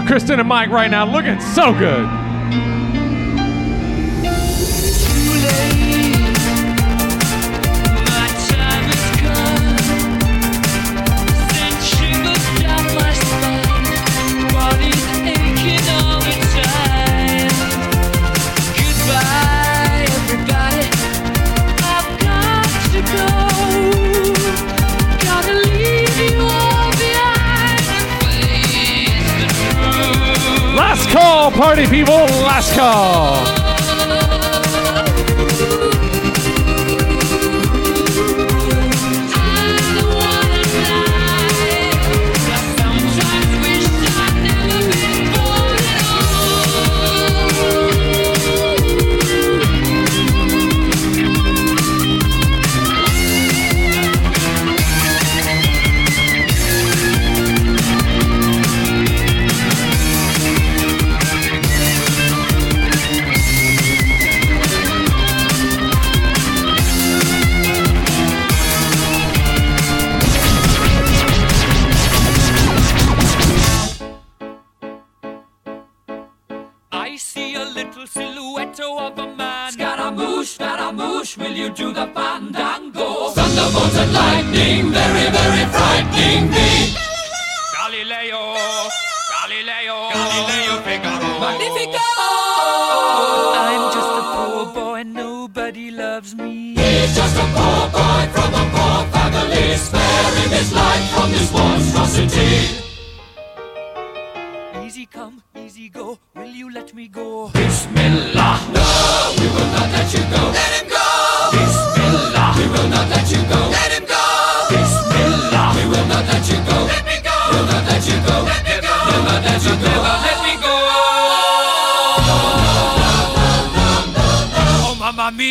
Kristen 0.07 0.39
and 0.39 0.49
Mike 0.49 0.69
right 0.69 0.91
now 0.91 1.07
looking 1.07 1.41
so 1.41 1.73
good. 1.73 2.24
party, 31.75 31.91
people. 31.91 32.15
Last 32.15 32.73
call. 32.77 33.44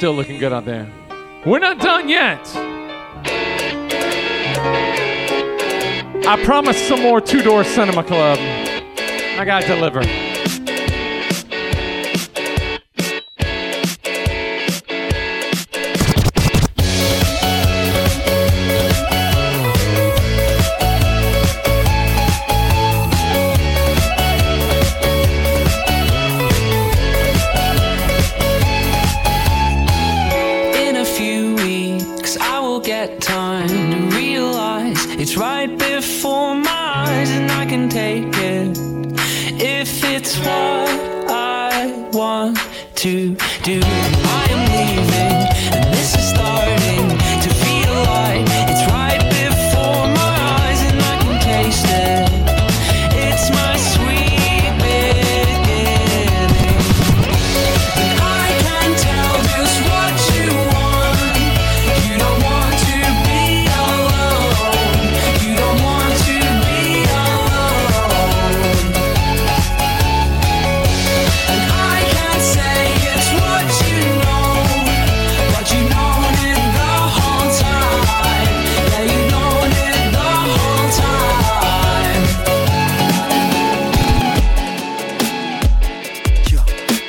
still 0.00 0.14
looking 0.14 0.38
good 0.38 0.50
out 0.50 0.64
there. 0.64 0.90
We're 1.44 1.58
not 1.58 1.78
done 1.78 2.08
yet. 2.08 2.40
I 6.26 6.42
promised 6.42 6.88
some 6.88 7.02
more 7.02 7.20
two 7.20 7.42
door 7.42 7.64
cinema 7.64 8.02
club. 8.02 8.38
I 8.40 9.44
gotta 9.44 9.66
deliver. 9.66 10.29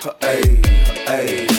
Hey, 0.02 0.42
hey. 1.06 1.51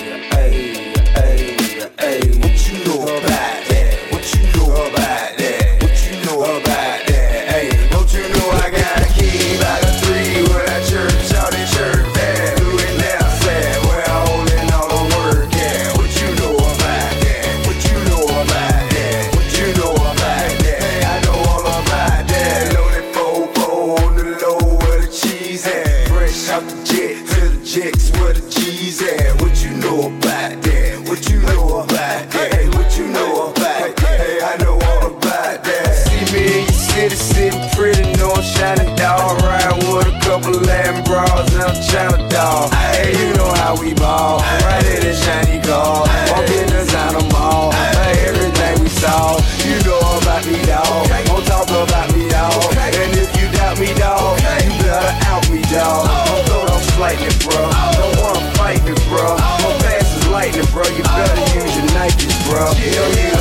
que 62.91 62.97
eu 62.97 63.32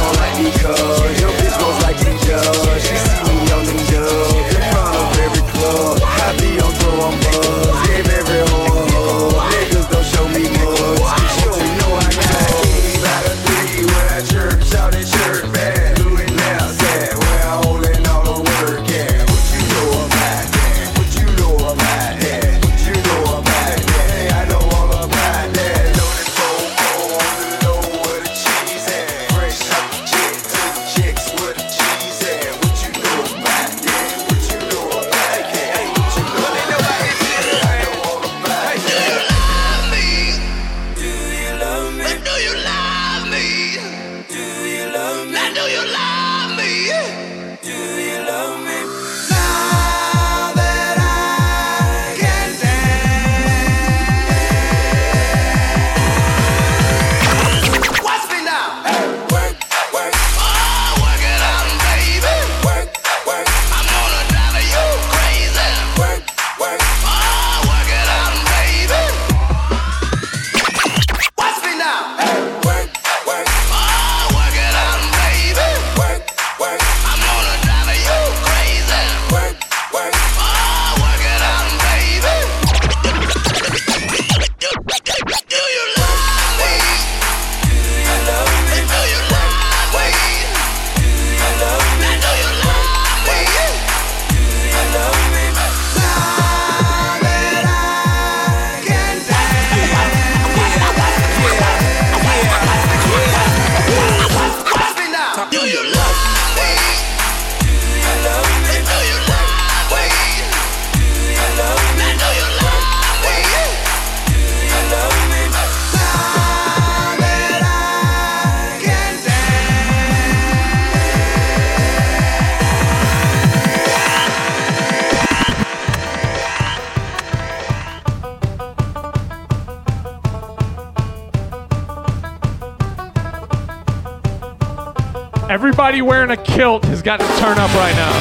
everybody 135.72 136.02
wearing 136.02 136.32
a 136.32 136.36
kilt 136.36 136.84
has 136.84 137.02
got 137.02 137.22
to 137.22 137.26
turn 137.40 137.58
up 137.58 137.74
right 137.76 137.96
now. 137.96 138.12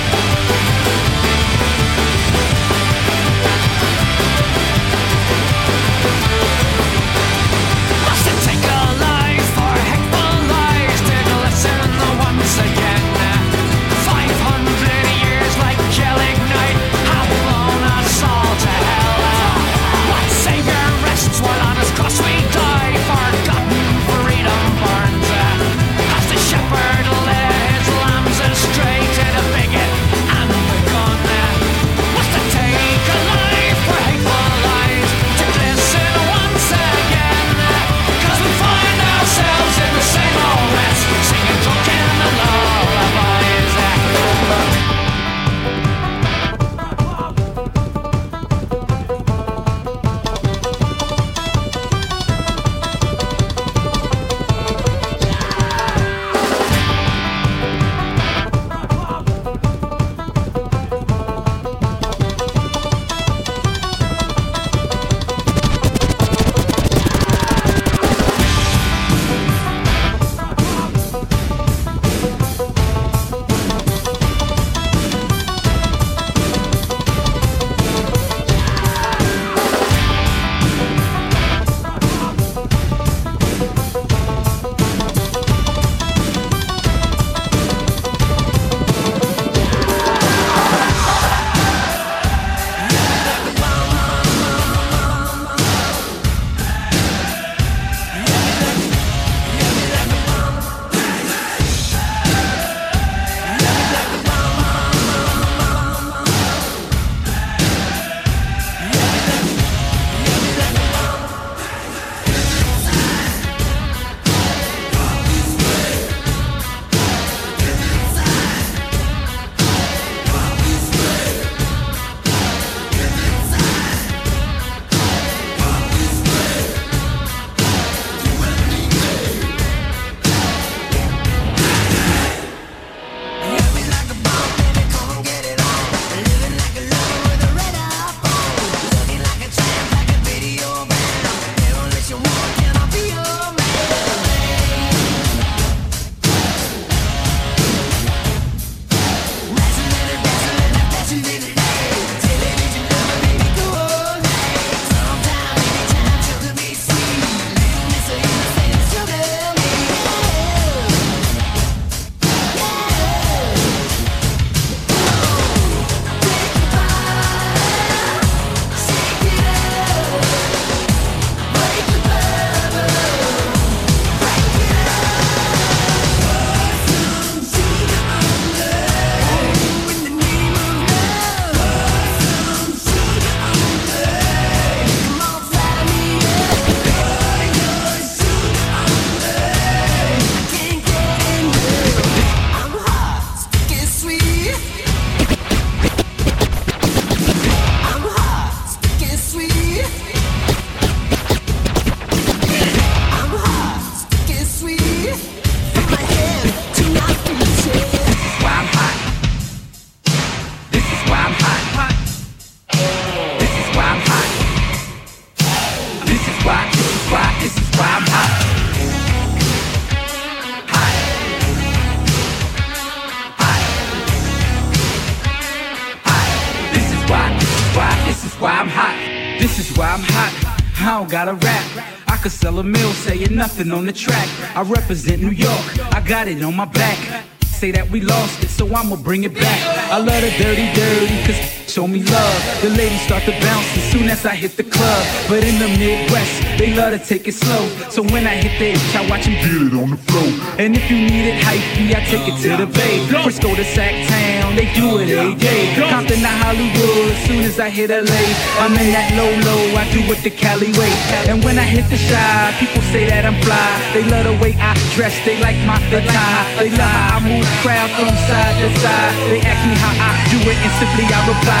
on 233.69 233.85
the 233.85 233.93
track. 233.93 234.27
I 234.55 234.61
represent 234.63 235.21
New 235.21 235.29
York, 235.29 235.93
I 235.93 236.01
got 236.01 236.27
it 236.27 236.41
on 236.41 236.55
my 236.55 236.65
back. 236.65 237.25
Say 237.43 237.71
that 237.71 237.89
we 237.91 238.01
lost 238.01 238.43
it, 238.43 238.49
so 238.49 238.65
I'ma 238.73 238.95
bring 238.95 239.23
it 239.23 239.35
back. 239.35 239.91
I 239.91 239.97
love 239.97 240.21
the 240.21 240.31
dirty, 240.41 240.73
dirty, 240.73 241.23
cause 241.27 241.60
show 241.71 241.87
me 241.87 242.03
love. 242.03 242.61
The 242.61 242.69
ladies 242.69 242.99
start 243.07 243.23
to 243.23 243.31
bounce 243.39 243.69
as 243.77 243.85
soon 243.91 244.09
as 244.09 244.25
I 244.25 244.35
hit 244.35 244.57
the 244.57 244.63
club. 244.63 245.03
But 245.29 245.41
in 245.47 245.55
the 245.55 245.71
Midwest, 245.79 246.43
they 246.59 246.75
love 246.75 246.91
to 246.91 246.99
take 246.99 247.29
it 247.29 247.35
slow. 247.35 247.63
So 247.87 248.03
when 248.11 248.27
I 248.27 248.35
hit 248.43 248.59
the 248.59 248.75
itch, 248.75 248.91
I 248.91 249.07
watch 249.07 249.23
them 249.23 249.39
get 249.39 249.55
it 249.55 249.73
on 249.79 249.91
the 249.95 250.01
floor. 250.11 250.27
And 250.59 250.75
if 250.75 250.91
you 250.91 250.99
need 250.99 251.31
it 251.31 251.39
hypey, 251.39 251.95
I 251.95 252.03
take 252.11 252.27
it 252.27 252.35
to 252.43 252.49
the 252.59 252.67
bay. 252.67 253.07
Frisco 253.23 253.55
to 253.55 253.63
Sac 253.63 253.95
Town, 254.11 254.59
they 254.59 254.67
do 254.75 254.99
it 254.99 255.15
every 255.15 255.35
day. 255.39 255.71
Compton 255.79 256.19
to 256.19 256.33
Hollywood, 256.43 257.15
as 257.15 257.23
soon 257.23 257.41
as 257.47 257.57
I 257.57 257.69
hit 257.69 257.89
LA. 257.89 258.23
I'm 258.59 258.75
in 258.75 258.91
that 258.91 259.07
low 259.15 259.31
low, 259.47 259.63
I 259.79 259.87
do 259.95 260.03
it 260.11 260.19
the 260.27 260.33
Cali 260.33 260.75
way. 260.75 260.91
And 261.31 261.39
when 261.39 261.55
I 261.55 261.63
hit 261.63 261.87
the 261.87 261.95
shy, 261.95 262.51
people 262.59 262.83
say 262.91 263.07
that 263.07 263.23
I'm 263.23 263.39
fly. 263.47 263.71
They 263.95 264.03
love 264.03 264.27
the 264.27 264.35
way 264.43 264.59
I 264.59 264.75
dress, 264.91 265.15
they 265.23 265.39
like 265.39 265.55
my 265.63 265.79
attire. 265.87 266.43
They 266.59 266.71
love 266.75 266.91
how 266.91 267.15
I 267.15 267.19
move 267.23 267.47
crowd 267.63 267.87
from 267.95 268.11
side 268.27 268.55
to 268.59 268.69
side. 268.83 269.15
They 269.31 269.39
ask 269.39 269.61
me 269.63 269.75
how 269.79 269.95
I 269.95 270.11
do 270.35 270.39
it, 270.51 270.57
and 270.59 270.73
simply 270.83 271.07
I 271.07 271.19
reply. 271.31 271.60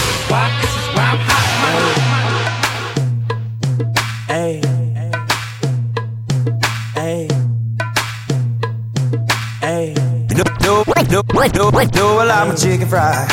do, 11.27 11.49
do, 11.49 11.71
do, 11.71 11.85
do 11.87 12.05
I 12.07 12.23
like 12.25 12.47
my 12.47 12.55
chicken 12.55 12.87
fry. 12.87 13.27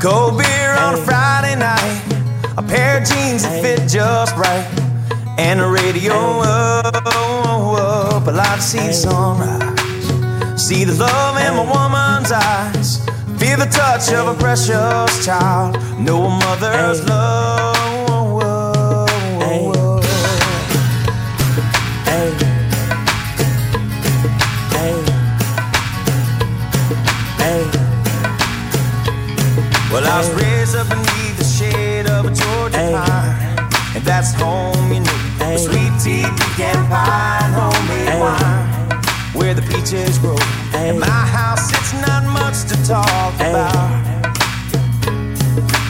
Cold 0.00 0.38
beer 0.38 0.74
on 0.78 0.94
a 0.94 0.96
Friday 0.98 1.56
night. 1.56 2.02
A 2.56 2.62
pair 2.62 3.00
of 3.00 3.08
jeans 3.08 3.42
that 3.42 3.62
fit 3.62 3.88
just 3.88 4.36
right. 4.36 4.66
And 5.38 5.60
the 5.60 5.68
radio 5.68 6.14
up, 6.14 6.94
up. 6.94 8.28
I 8.28 8.30
like 8.30 8.56
to 8.56 8.62
see 8.62 8.86
the 8.86 8.92
sunrise. 8.92 10.62
See 10.62 10.84
the 10.84 10.94
love 10.94 11.36
in 11.38 11.56
my 11.56 11.64
woman's 11.64 12.30
eyes. 12.30 13.04
Feel 13.38 13.58
the 13.58 13.66
touch 13.66 14.12
of 14.12 14.28
a 14.28 14.34
precious 14.34 15.24
child. 15.24 15.76
Know 15.98 16.24
a 16.24 16.30
mother's 16.30 17.04
love. 17.08 17.81
I 30.12 30.18
was 30.18 30.30
raised 30.34 30.76
up 30.76 30.90
beneath 30.90 31.38
the 31.38 31.44
shade 31.44 32.06
of 32.06 32.26
a 32.26 32.30
Georgia 32.30 32.76
pine, 32.92 33.96
and 33.96 34.04
that's 34.04 34.34
home, 34.34 34.92
you 34.92 35.00
know. 35.00 35.18
With 35.40 35.60
Sweet 35.64 35.92
tea, 36.04 36.28
pecan 36.36 36.86
pie, 36.92 37.40
and 37.40 37.54
homemade 37.56 38.20
wine, 38.20 39.32
where 39.32 39.54
the 39.54 39.62
peaches 39.62 40.18
grow. 40.18 40.36
In 40.84 40.98
my 41.00 41.06
house, 41.08 41.72
it's 41.72 41.94
not 42.04 42.24
much 42.28 42.68
to 42.68 42.76
talk 42.86 43.32
about, 43.36 43.88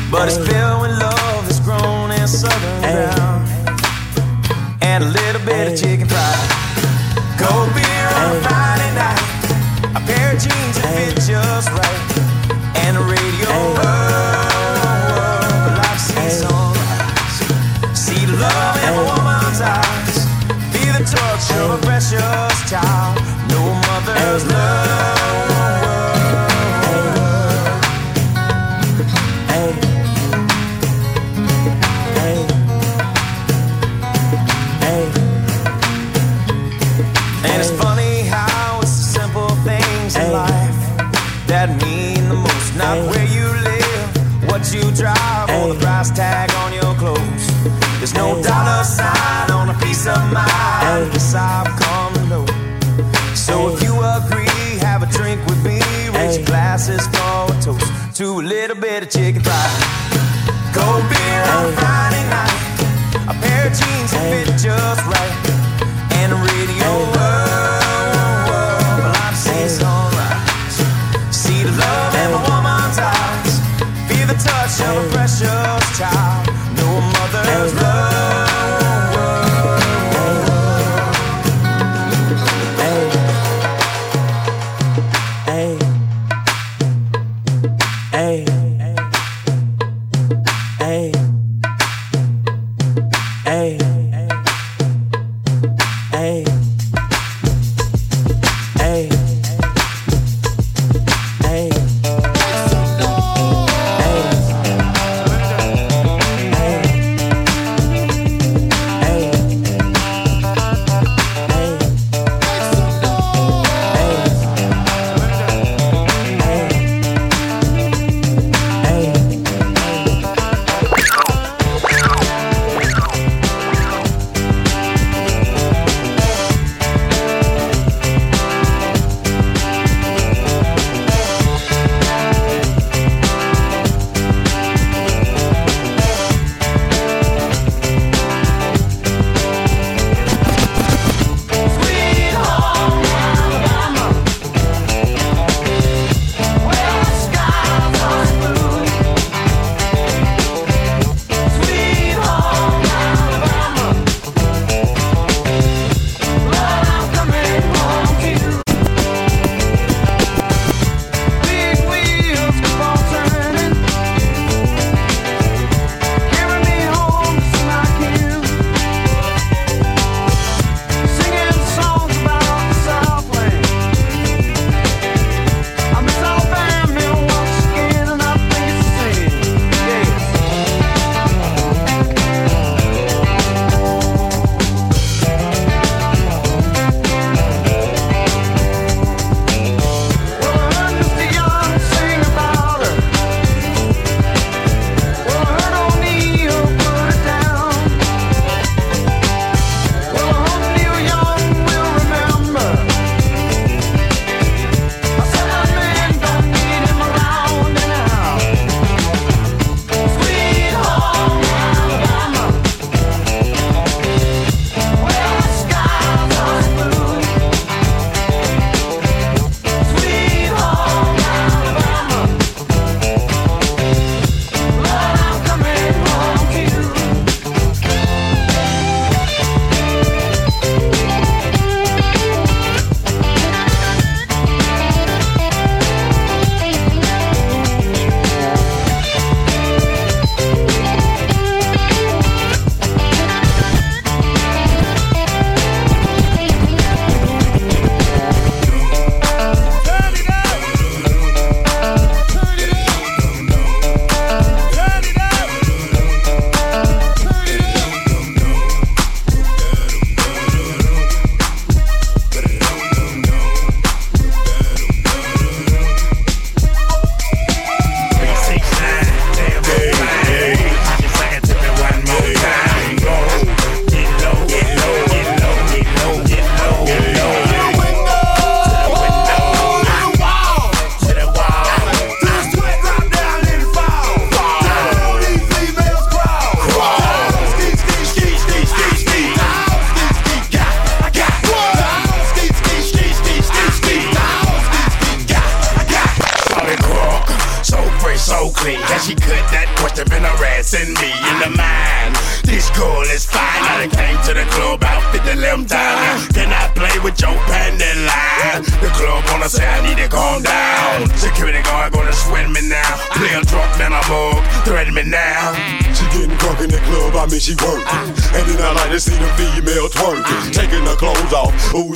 but 0.08 0.28
it's 0.28 0.38
filled 0.38 0.82
with 0.82 0.94
love 1.02 1.42
that's 1.42 1.58
grown 1.58 2.12
in 2.12 2.28
southern 2.28 2.80
ground, 2.80 3.42
and 4.82 5.02
a 5.02 5.08
little 5.08 5.44
bit 5.44 5.72
of 5.72 5.74
chicken 5.74 6.06
fried, 6.06 6.48
cold 7.42 7.74
beer 7.74 8.06
on 8.22 8.36
a 8.36 8.40
Friday 8.46 8.94
night, 8.94 9.98
a 9.98 10.00
pair 10.06 10.30
of 10.32 10.38
jeans 10.38 10.78
that 10.78 10.94
fit 10.94 11.16
just 11.26 11.70
right 11.72 12.31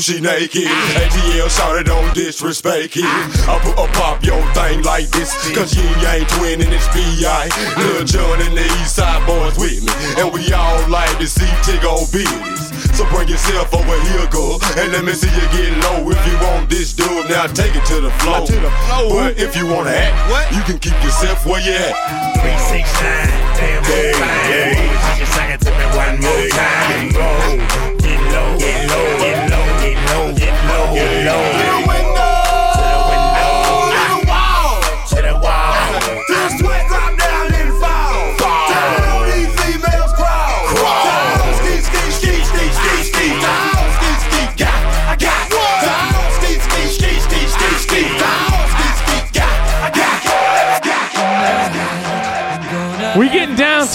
she 0.06 0.20
naked. 0.20 0.70
ATL 1.02 1.50
shouted 1.50 1.86
don't 1.86 2.14
disrespect 2.14 2.94
it. 2.94 3.02
I 3.50 3.58
put 3.58 3.74
a 3.74 3.90
pop 3.98 4.22
your 4.22 4.38
thing 4.54 4.86
like 4.86 5.10
this. 5.10 5.34
Cause 5.50 5.74
yin 5.74 5.90
yang 5.98 6.22
twin 6.38 6.62
and 6.62 6.70
it's 6.70 6.86
B.I. 6.94 7.50
Lil 7.74 8.06
Jon 8.06 8.38
and 8.46 8.54
the 8.54 8.62
East 8.78 8.94
Side 8.94 9.18
Boyz 9.26 9.58
with 9.58 9.82
me. 9.82 9.90
And 10.22 10.30
we 10.30 10.46
all 10.54 10.78
like 10.86 11.10
to 11.18 11.26
see 11.26 11.50
Tiggo 11.66 12.06
business. 12.14 12.70
So 12.94 13.02
bring 13.10 13.26
yourself 13.26 13.74
over 13.74 13.98
here, 14.06 14.30
girl. 14.30 14.62
And 14.78 14.94
let 14.94 15.02
me 15.02 15.10
see 15.10 15.26
you 15.26 15.46
get 15.50 15.74
low. 15.82 16.06
If 16.06 16.22
you 16.22 16.38
want 16.38 16.70
this 16.70 16.92
dude, 16.92 17.26
now 17.26 17.50
take 17.50 17.74
it 17.74 17.84
to 17.90 17.98
the 17.98 18.14
floor. 18.22 18.46
To 18.46 18.60
the 18.62 18.70
floor. 18.86 19.10
But 19.10 19.42
if 19.42 19.56
you 19.56 19.66
wanna 19.66 19.90
act, 19.90 20.14
what? 20.30 20.46
you 20.54 20.62
can 20.62 20.78
keep 20.78 20.94
yourself 21.02 21.44
where 21.44 21.58
you 21.58 21.74
at. 21.74 21.98
369, 22.46 23.26
damn, 23.58 23.82
Hey, 23.82 24.45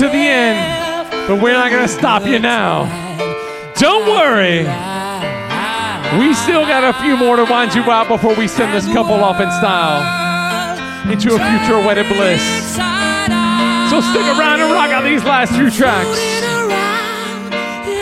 to 0.02 0.07
the 0.07 0.18
end, 0.18 1.28
but 1.28 1.40
we're 1.44 1.53
not 1.53 1.69
gonna 1.69 1.88
stop 1.88 2.26
you 2.26 2.40
now. 2.40 2.90
Don't 3.76 4.07
worry. 4.07 4.65
We 6.18 6.34
still 6.34 6.65
got 6.65 6.84
a 6.84 6.99
few 7.03 7.15
more 7.15 7.36
to 7.36 7.45
wind 7.45 7.76
you 7.76 7.84
out 7.84 8.07
before 8.07 8.34
we 8.34 8.48
send 8.48 8.73
this 8.73 8.88
couple 8.94 9.14
off 9.23 9.40
in 9.40 9.52
style 9.52 10.02
into 11.07 11.36
a 11.36 11.38
future 11.38 11.78
wedded 11.86 12.07
bliss. 12.07 12.41
So 13.91 14.02
stick 14.02 14.26
around 14.26 14.61
and 14.61 14.73
rock 14.73 14.90
out 14.90 15.03
these 15.03 15.23
last 15.23 15.53
few 15.53 15.69
tracks. 15.69 16.18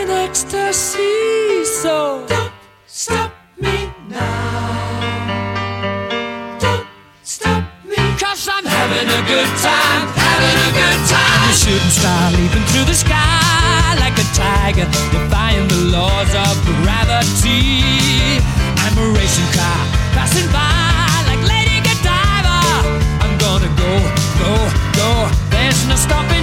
ecstasy. 0.08 1.64
So 1.66 2.24
don't 2.26 2.52
stop 2.86 3.30
me 3.58 3.92
now. 4.08 4.98
Don't 6.60 6.86
stop 7.22 7.62
me. 7.84 7.96
Cause 8.18 8.48
I'm 8.50 8.64
having 8.64 9.06
a 9.06 9.22
good 9.28 9.52
time, 9.60 10.08
having 10.16 10.56
a 10.64 10.72
good 10.72 11.08
time. 11.10 11.39
A 11.50 11.52
shooting 11.52 11.90
star 11.90 12.30
leaping 12.30 12.62
through 12.70 12.84
the 12.84 12.94
sky 12.94 13.96
like 13.98 14.14
a 14.14 14.26
tiger, 14.38 14.86
defying 15.10 15.66
the 15.66 15.90
laws 15.90 16.30
of 16.30 16.54
gravity. 16.78 18.38
I'm 18.78 18.94
a 18.96 19.10
racing 19.18 19.50
car 19.58 19.82
passing 20.14 20.46
by 20.54 21.10
like 21.26 21.42
Lady 21.42 21.82
Godiva. 21.82 22.54
I'm 23.18 23.34
gonna 23.42 23.66
go, 23.74 23.92
go, 24.38 24.54
go. 24.94 25.10
There's 25.50 25.82
no 25.88 25.96
stopping 25.96 26.39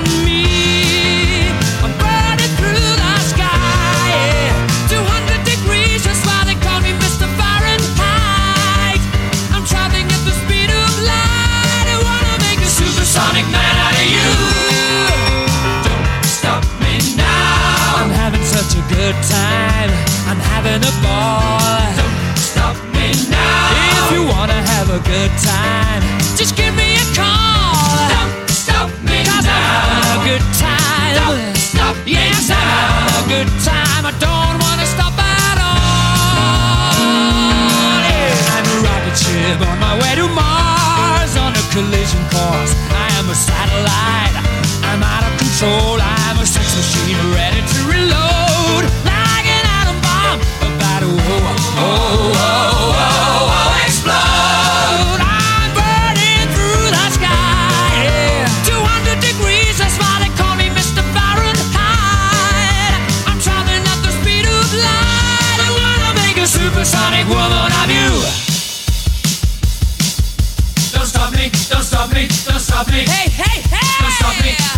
a 24.98 25.04
good 25.06 25.32
time, 25.38 26.02
just 26.36 26.56
give 26.58 26.74
me 26.74 26.98
a 26.98 27.06
call. 27.14 28.10
Don't 28.10 28.50
stop 28.50 28.90
me 29.06 29.22
Cause 29.30 29.46
now. 29.46 29.54
I'm 29.54 29.94
having 29.94 30.18
a 30.18 30.26
good 30.26 30.46
time. 30.58 31.14
Don't 31.22 31.54
stop 31.54 31.96
yes, 32.06 32.50
I'm 32.50 32.58
having 32.58 33.14
a 33.14 33.26
good 33.30 33.50
time. 33.62 34.04
I 34.10 34.14
don't 34.18 34.58
wanna 34.58 34.88
stop 34.90 35.14
at 35.14 35.58
all. 35.62 36.98
Yeah. 38.10 38.56
I'm 38.58 38.66
a 38.66 38.78
rocket 38.90 39.18
ship 39.22 39.62
on 39.70 39.78
my 39.78 39.94
way 40.02 40.16
to 40.18 40.26
Mars 40.34 41.38
on 41.38 41.54
a 41.54 41.64
collision 41.70 42.24
course. 42.34 42.74
I 42.90 43.08
am 43.22 43.30
a 43.30 43.38
satellite. 43.38 44.36
I'm 44.82 45.04
out 45.04 45.24
of 45.30 45.34
control. 45.38 45.97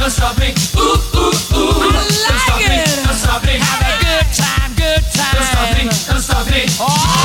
Don't 0.09 0.15
stop 0.15 0.39
me. 0.39 0.49
Ooh, 0.75 0.81
ooh, 0.81 1.29
ooh. 1.53 1.81
I 1.81 1.93
like 1.93 2.09
don't 2.09 2.39
stop 2.41 2.59
me, 2.59 2.77
don't 3.05 3.13
stop 3.13 3.43
me. 3.45 3.53
Have 3.59 3.81
a 3.85 4.01
good 4.01 4.27
time, 4.33 4.73
good 4.73 5.03
time. 5.13 5.35
Don't 5.35 5.45
stop 5.45 5.69
me, 5.77 5.83
don't 6.07 6.21
stop 6.21 6.45
me. 6.49 7.18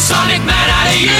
Supersonic 0.00 0.40
man 0.46 0.70
out 0.72 0.88
of 0.88 0.96
you. 0.96 1.12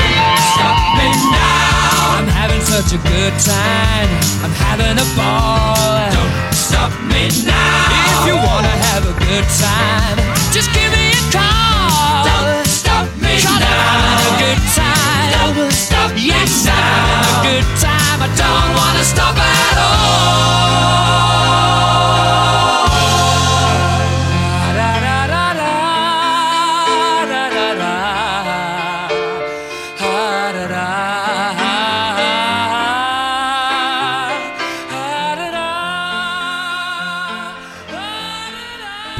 Don't 0.00 0.40
stop 0.56 0.80
me 0.96 1.12
now. 1.28 2.16
I'm 2.16 2.24
having 2.32 2.64
such 2.64 2.96
a 2.96 3.00
good 3.04 3.36
time. 3.36 4.08
I'm 4.40 4.56
having 4.56 4.96
a 4.96 5.04
ball. 5.12 5.76
Don't 6.16 6.32
stop 6.54 6.88
me 7.12 7.28
now. 7.44 8.16
If 8.16 8.24
you 8.24 8.40
wanna 8.40 8.72
have 8.88 9.04
a 9.04 9.12
good 9.20 9.44
time, 9.60 10.16
just 10.48 10.72
give 10.72 10.88
me 10.96 11.12
a 11.12 11.20
call. 11.28 12.24
Don't 12.24 12.64
stop 12.64 13.04
me 13.20 13.36
now. 13.44 13.52
I'm 13.52 13.68
having 13.68 14.24
a 14.24 14.32
good 14.40 14.64
time. 14.72 15.60
Don't 15.60 15.76
stop 15.76 16.16
yes, 16.16 16.64
I'm 16.64 16.72
having 16.72 17.20
a 17.20 17.36
good 17.52 17.68
time. 17.84 18.24
I 18.24 18.32
don't 18.32 18.72
wanna 18.80 19.04
stop 19.04 19.36
at 19.36 19.76
all. 19.76 20.69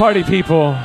Party 0.01 0.23
people, 0.23 0.75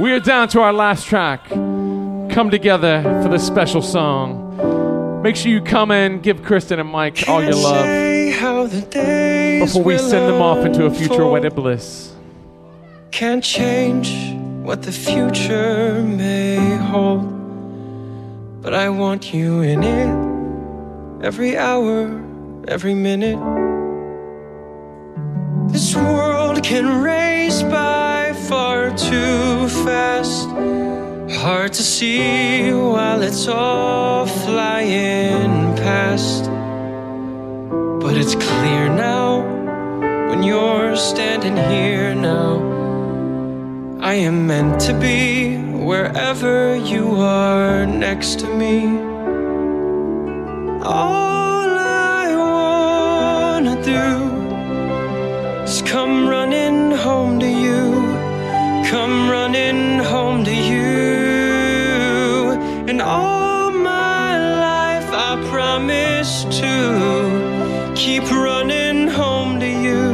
we 0.00 0.10
are 0.10 0.18
down 0.18 0.48
to 0.48 0.60
our 0.60 0.72
last 0.72 1.06
track. 1.06 1.48
Come 1.48 2.50
together 2.50 3.02
for 3.22 3.28
this 3.28 3.46
special 3.46 3.80
song. 3.80 5.22
Make 5.22 5.36
sure 5.36 5.52
you 5.52 5.60
come 5.60 5.92
in, 5.92 6.20
give 6.20 6.42
Kristen 6.42 6.80
and 6.80 6.88
Mike 6.88 7.28
all 7.28 7.40
your 7.40 7.54
love 7.54 7.86
before 9.60 9.84
we 9.84 9.96
send 9.96 10.28
them 10.28 10.42
off 10.42 10.66
into 10.66 10.86
a 10.86 10.90
future 10.90 11.24
wedded 11.24 11.54
bliss. 11.54 12.16
Can't 13.12 13.44
change 13.44 14.34
what 14.66 14.82
the 14.82 14.90
future 14.90 16.02
may 16.02 16.56
hold, 16.74 17.30
but 18.60 18.74
I 18.74 18.88
want 18.88 19.32
you 19.32 19.62
in 19.62 19.84
it 19.84 21.24
every 21.24 21.56
hour, 21.56 22.08
every 22.66 22.94
minute, 22.94 23.38
this 25.72 25.94
world 25.94 26.64
can 26.64 27.02
race 27.04 27.62
by 27.62 28.03
far 28.48 28.90
too 28.90 29.68
fast. 29.68 30.48
Hard 31.40 31.72
to 31.72 31.82
see 31.82 32.72
while 32.72 33.22
it's 33.22 33.48
all 33.48 34.26
flying 34.26 35.74
past. 35.76 36.44
But 38.02 38.16
it's 38.18 38.34
clear 38.34 38.88
now 38.88 39.40
when 40.28 40.42
you're 40.42 40.96
standing 40.96 41.56
here 41.56 42.14
now. 42.14 42.52
I 44.00 44.14
am 44.14 44.46
meant 44.46 44.78
to 44.82 44.92
be 44.92 45.56
wherever 45.90 46.76
you 46.76 47.16
are 47.16 47.86
next 47.86 48.40
to 48.40 48.46
me. 48.46 48.76
All 50.82 51.70
I 51.78 52.24
wanna 52.44 53.76
do 53.82 54.04
is 55.62 55.80
come 55.82 56.28
running 56.28 56.90
home. 56.90 57.33
Come 58.90 59.30
running 59.30 59.98
home 59.98 60.44
to 60.44 60.54
you. 60.54 60.82
And 62.86 63.00
all 63.00 63.70
my 63.70 64.38
life 64.38 65.08
I 65.10 65.42
promise 65.50 66.44
to 66.60 67.92
keep 67.96 68.24
running 68.30 69.08
home 69.08 69.58
to 69.60 69.66
you. 69.66 70.12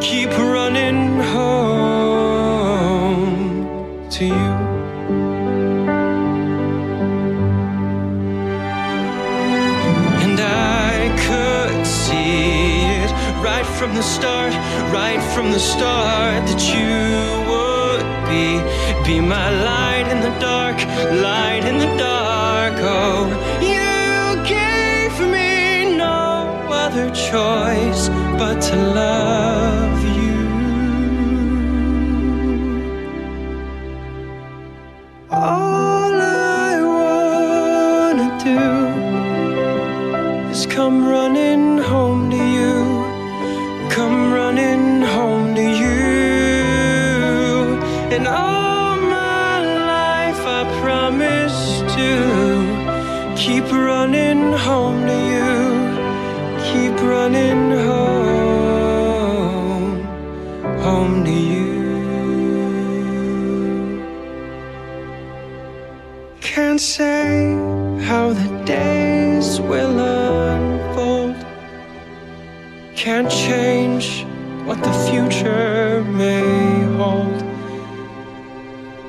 Keep 0.00 0.30
running 0.38 1.20
home 1.34 2.48
to 4.10 4.24
you. 4.26 4.52
And 10.22 10.38
I 10.40 11.10
could 11.26 11.84
see 11.84 12.84
it 13.02 13.10
right 13.42 13.66
from 13.66 13.96
the 13.96 14.02
start, 14.02 14.54
right 14.92 15.20
from 15.34 15.50
the 15.50 15.58
start 15.58 16.46
that 16.46 16.62
you 16.72 17.31
be, 18.32 18.46
be 19.06 19.20
my 19.20 19.48
light 19.70 20.06
in 20.12 20.20
the 20.26 20.34
dark, 20.40 20.78
light 21.28 21.64
in 21.70 21.76
the 21.84 21.92
dark. 22.08 22.74
Oh, 22.78 23.20
you 23.72 23.92
gave 24.56 25.14
me 25.34 25.96
no 25.96 26.20
other 26.84 27.08
choice 27.10 28.02
but 28.38 28.56
to 28.68 28.76
love 29.00 29.91
running 57.22 57.70
home, 57.88 59.12
home 60.86 61.24
to 61.24 61.30
you. 61.30 61.76
Can't 66.40 66.80
say 66.80 67.54
how 68.08 68.32
the 68.32 68.48
days 68.64 69.60
will 69.60 69.98
unfold. 70.00 71.36
Can't 72.96 73.30
change 73.30 74.24
what 74.66 74.82
the 74.82 74.94
future 75.08 76.02
may 76.20 76.42
hold. 76.98 77.38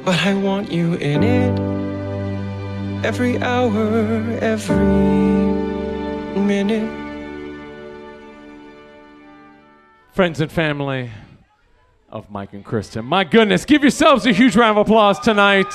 But 0.06 0.18
I 0.32 0.36
want 0.36 0.72
you 0.72 0.94
in 1.12 1.24
it 1.24 1.56
every 3.04 3.42
hour, 3.42 3.82
every 4.54 5.02
minute. 6.52 7.03
Friends 10.14 10.40
and 10.42 10.52
family 10.52 11.10
of 12.08 12.30
Mike 12.30 12.54
and 12.54 12.64
Kristen. 12.64 13.04
My 13.04 13.24
goodness, 13.24 13.66
give 13.66 13.82
yourselves 13.82 14.28
a 14.28 14.32
huge 14.32 14.56
round 14.56 14.78
of 14.78 14.86
applause 14.86 15.20
tonight. 15.20 15.74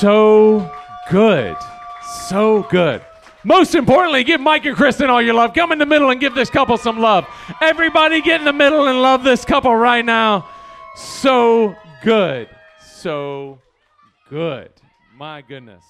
So 0.00 0.68
good. 1.08 1.56
So 2.26 2.64
good. 2.68 3.00
Most 3.44 3.76
importantly, 3.76 4.24
give 4.24 4.40
Mike 4.40 4.64
and 4.64 4.74
Kristen 4.74 5.08
all 5.08 5.22
your 5.22 5.34
love. 5.34 5.54
Come 5.54 5.70
in 5.70 5.78
the 5.78 5.86
middle 5.86 6.10
and 6.10 6.20
give 6.20 6.34
this 6.34 6.50
couple 6.50 6.76
some 6.76 6.98
love. 6.98 7.28
Everybody 7.60 8.20
get 8.20 8.40
in 8.40 8.44
the 8.44 8.52
middle 8.52 8.88
and 8.88 9.00
love 9.00 9.22
this 9.22 9.44
couple 9.44 9.76
right 9.76 10.04
now. 10.04 10.48
So 10.96 11.76
good. 12.02 12.48
So 12.84 13.60
good. 14.28 14.72
My 15.16 15.42
goodness. 15.42 15.84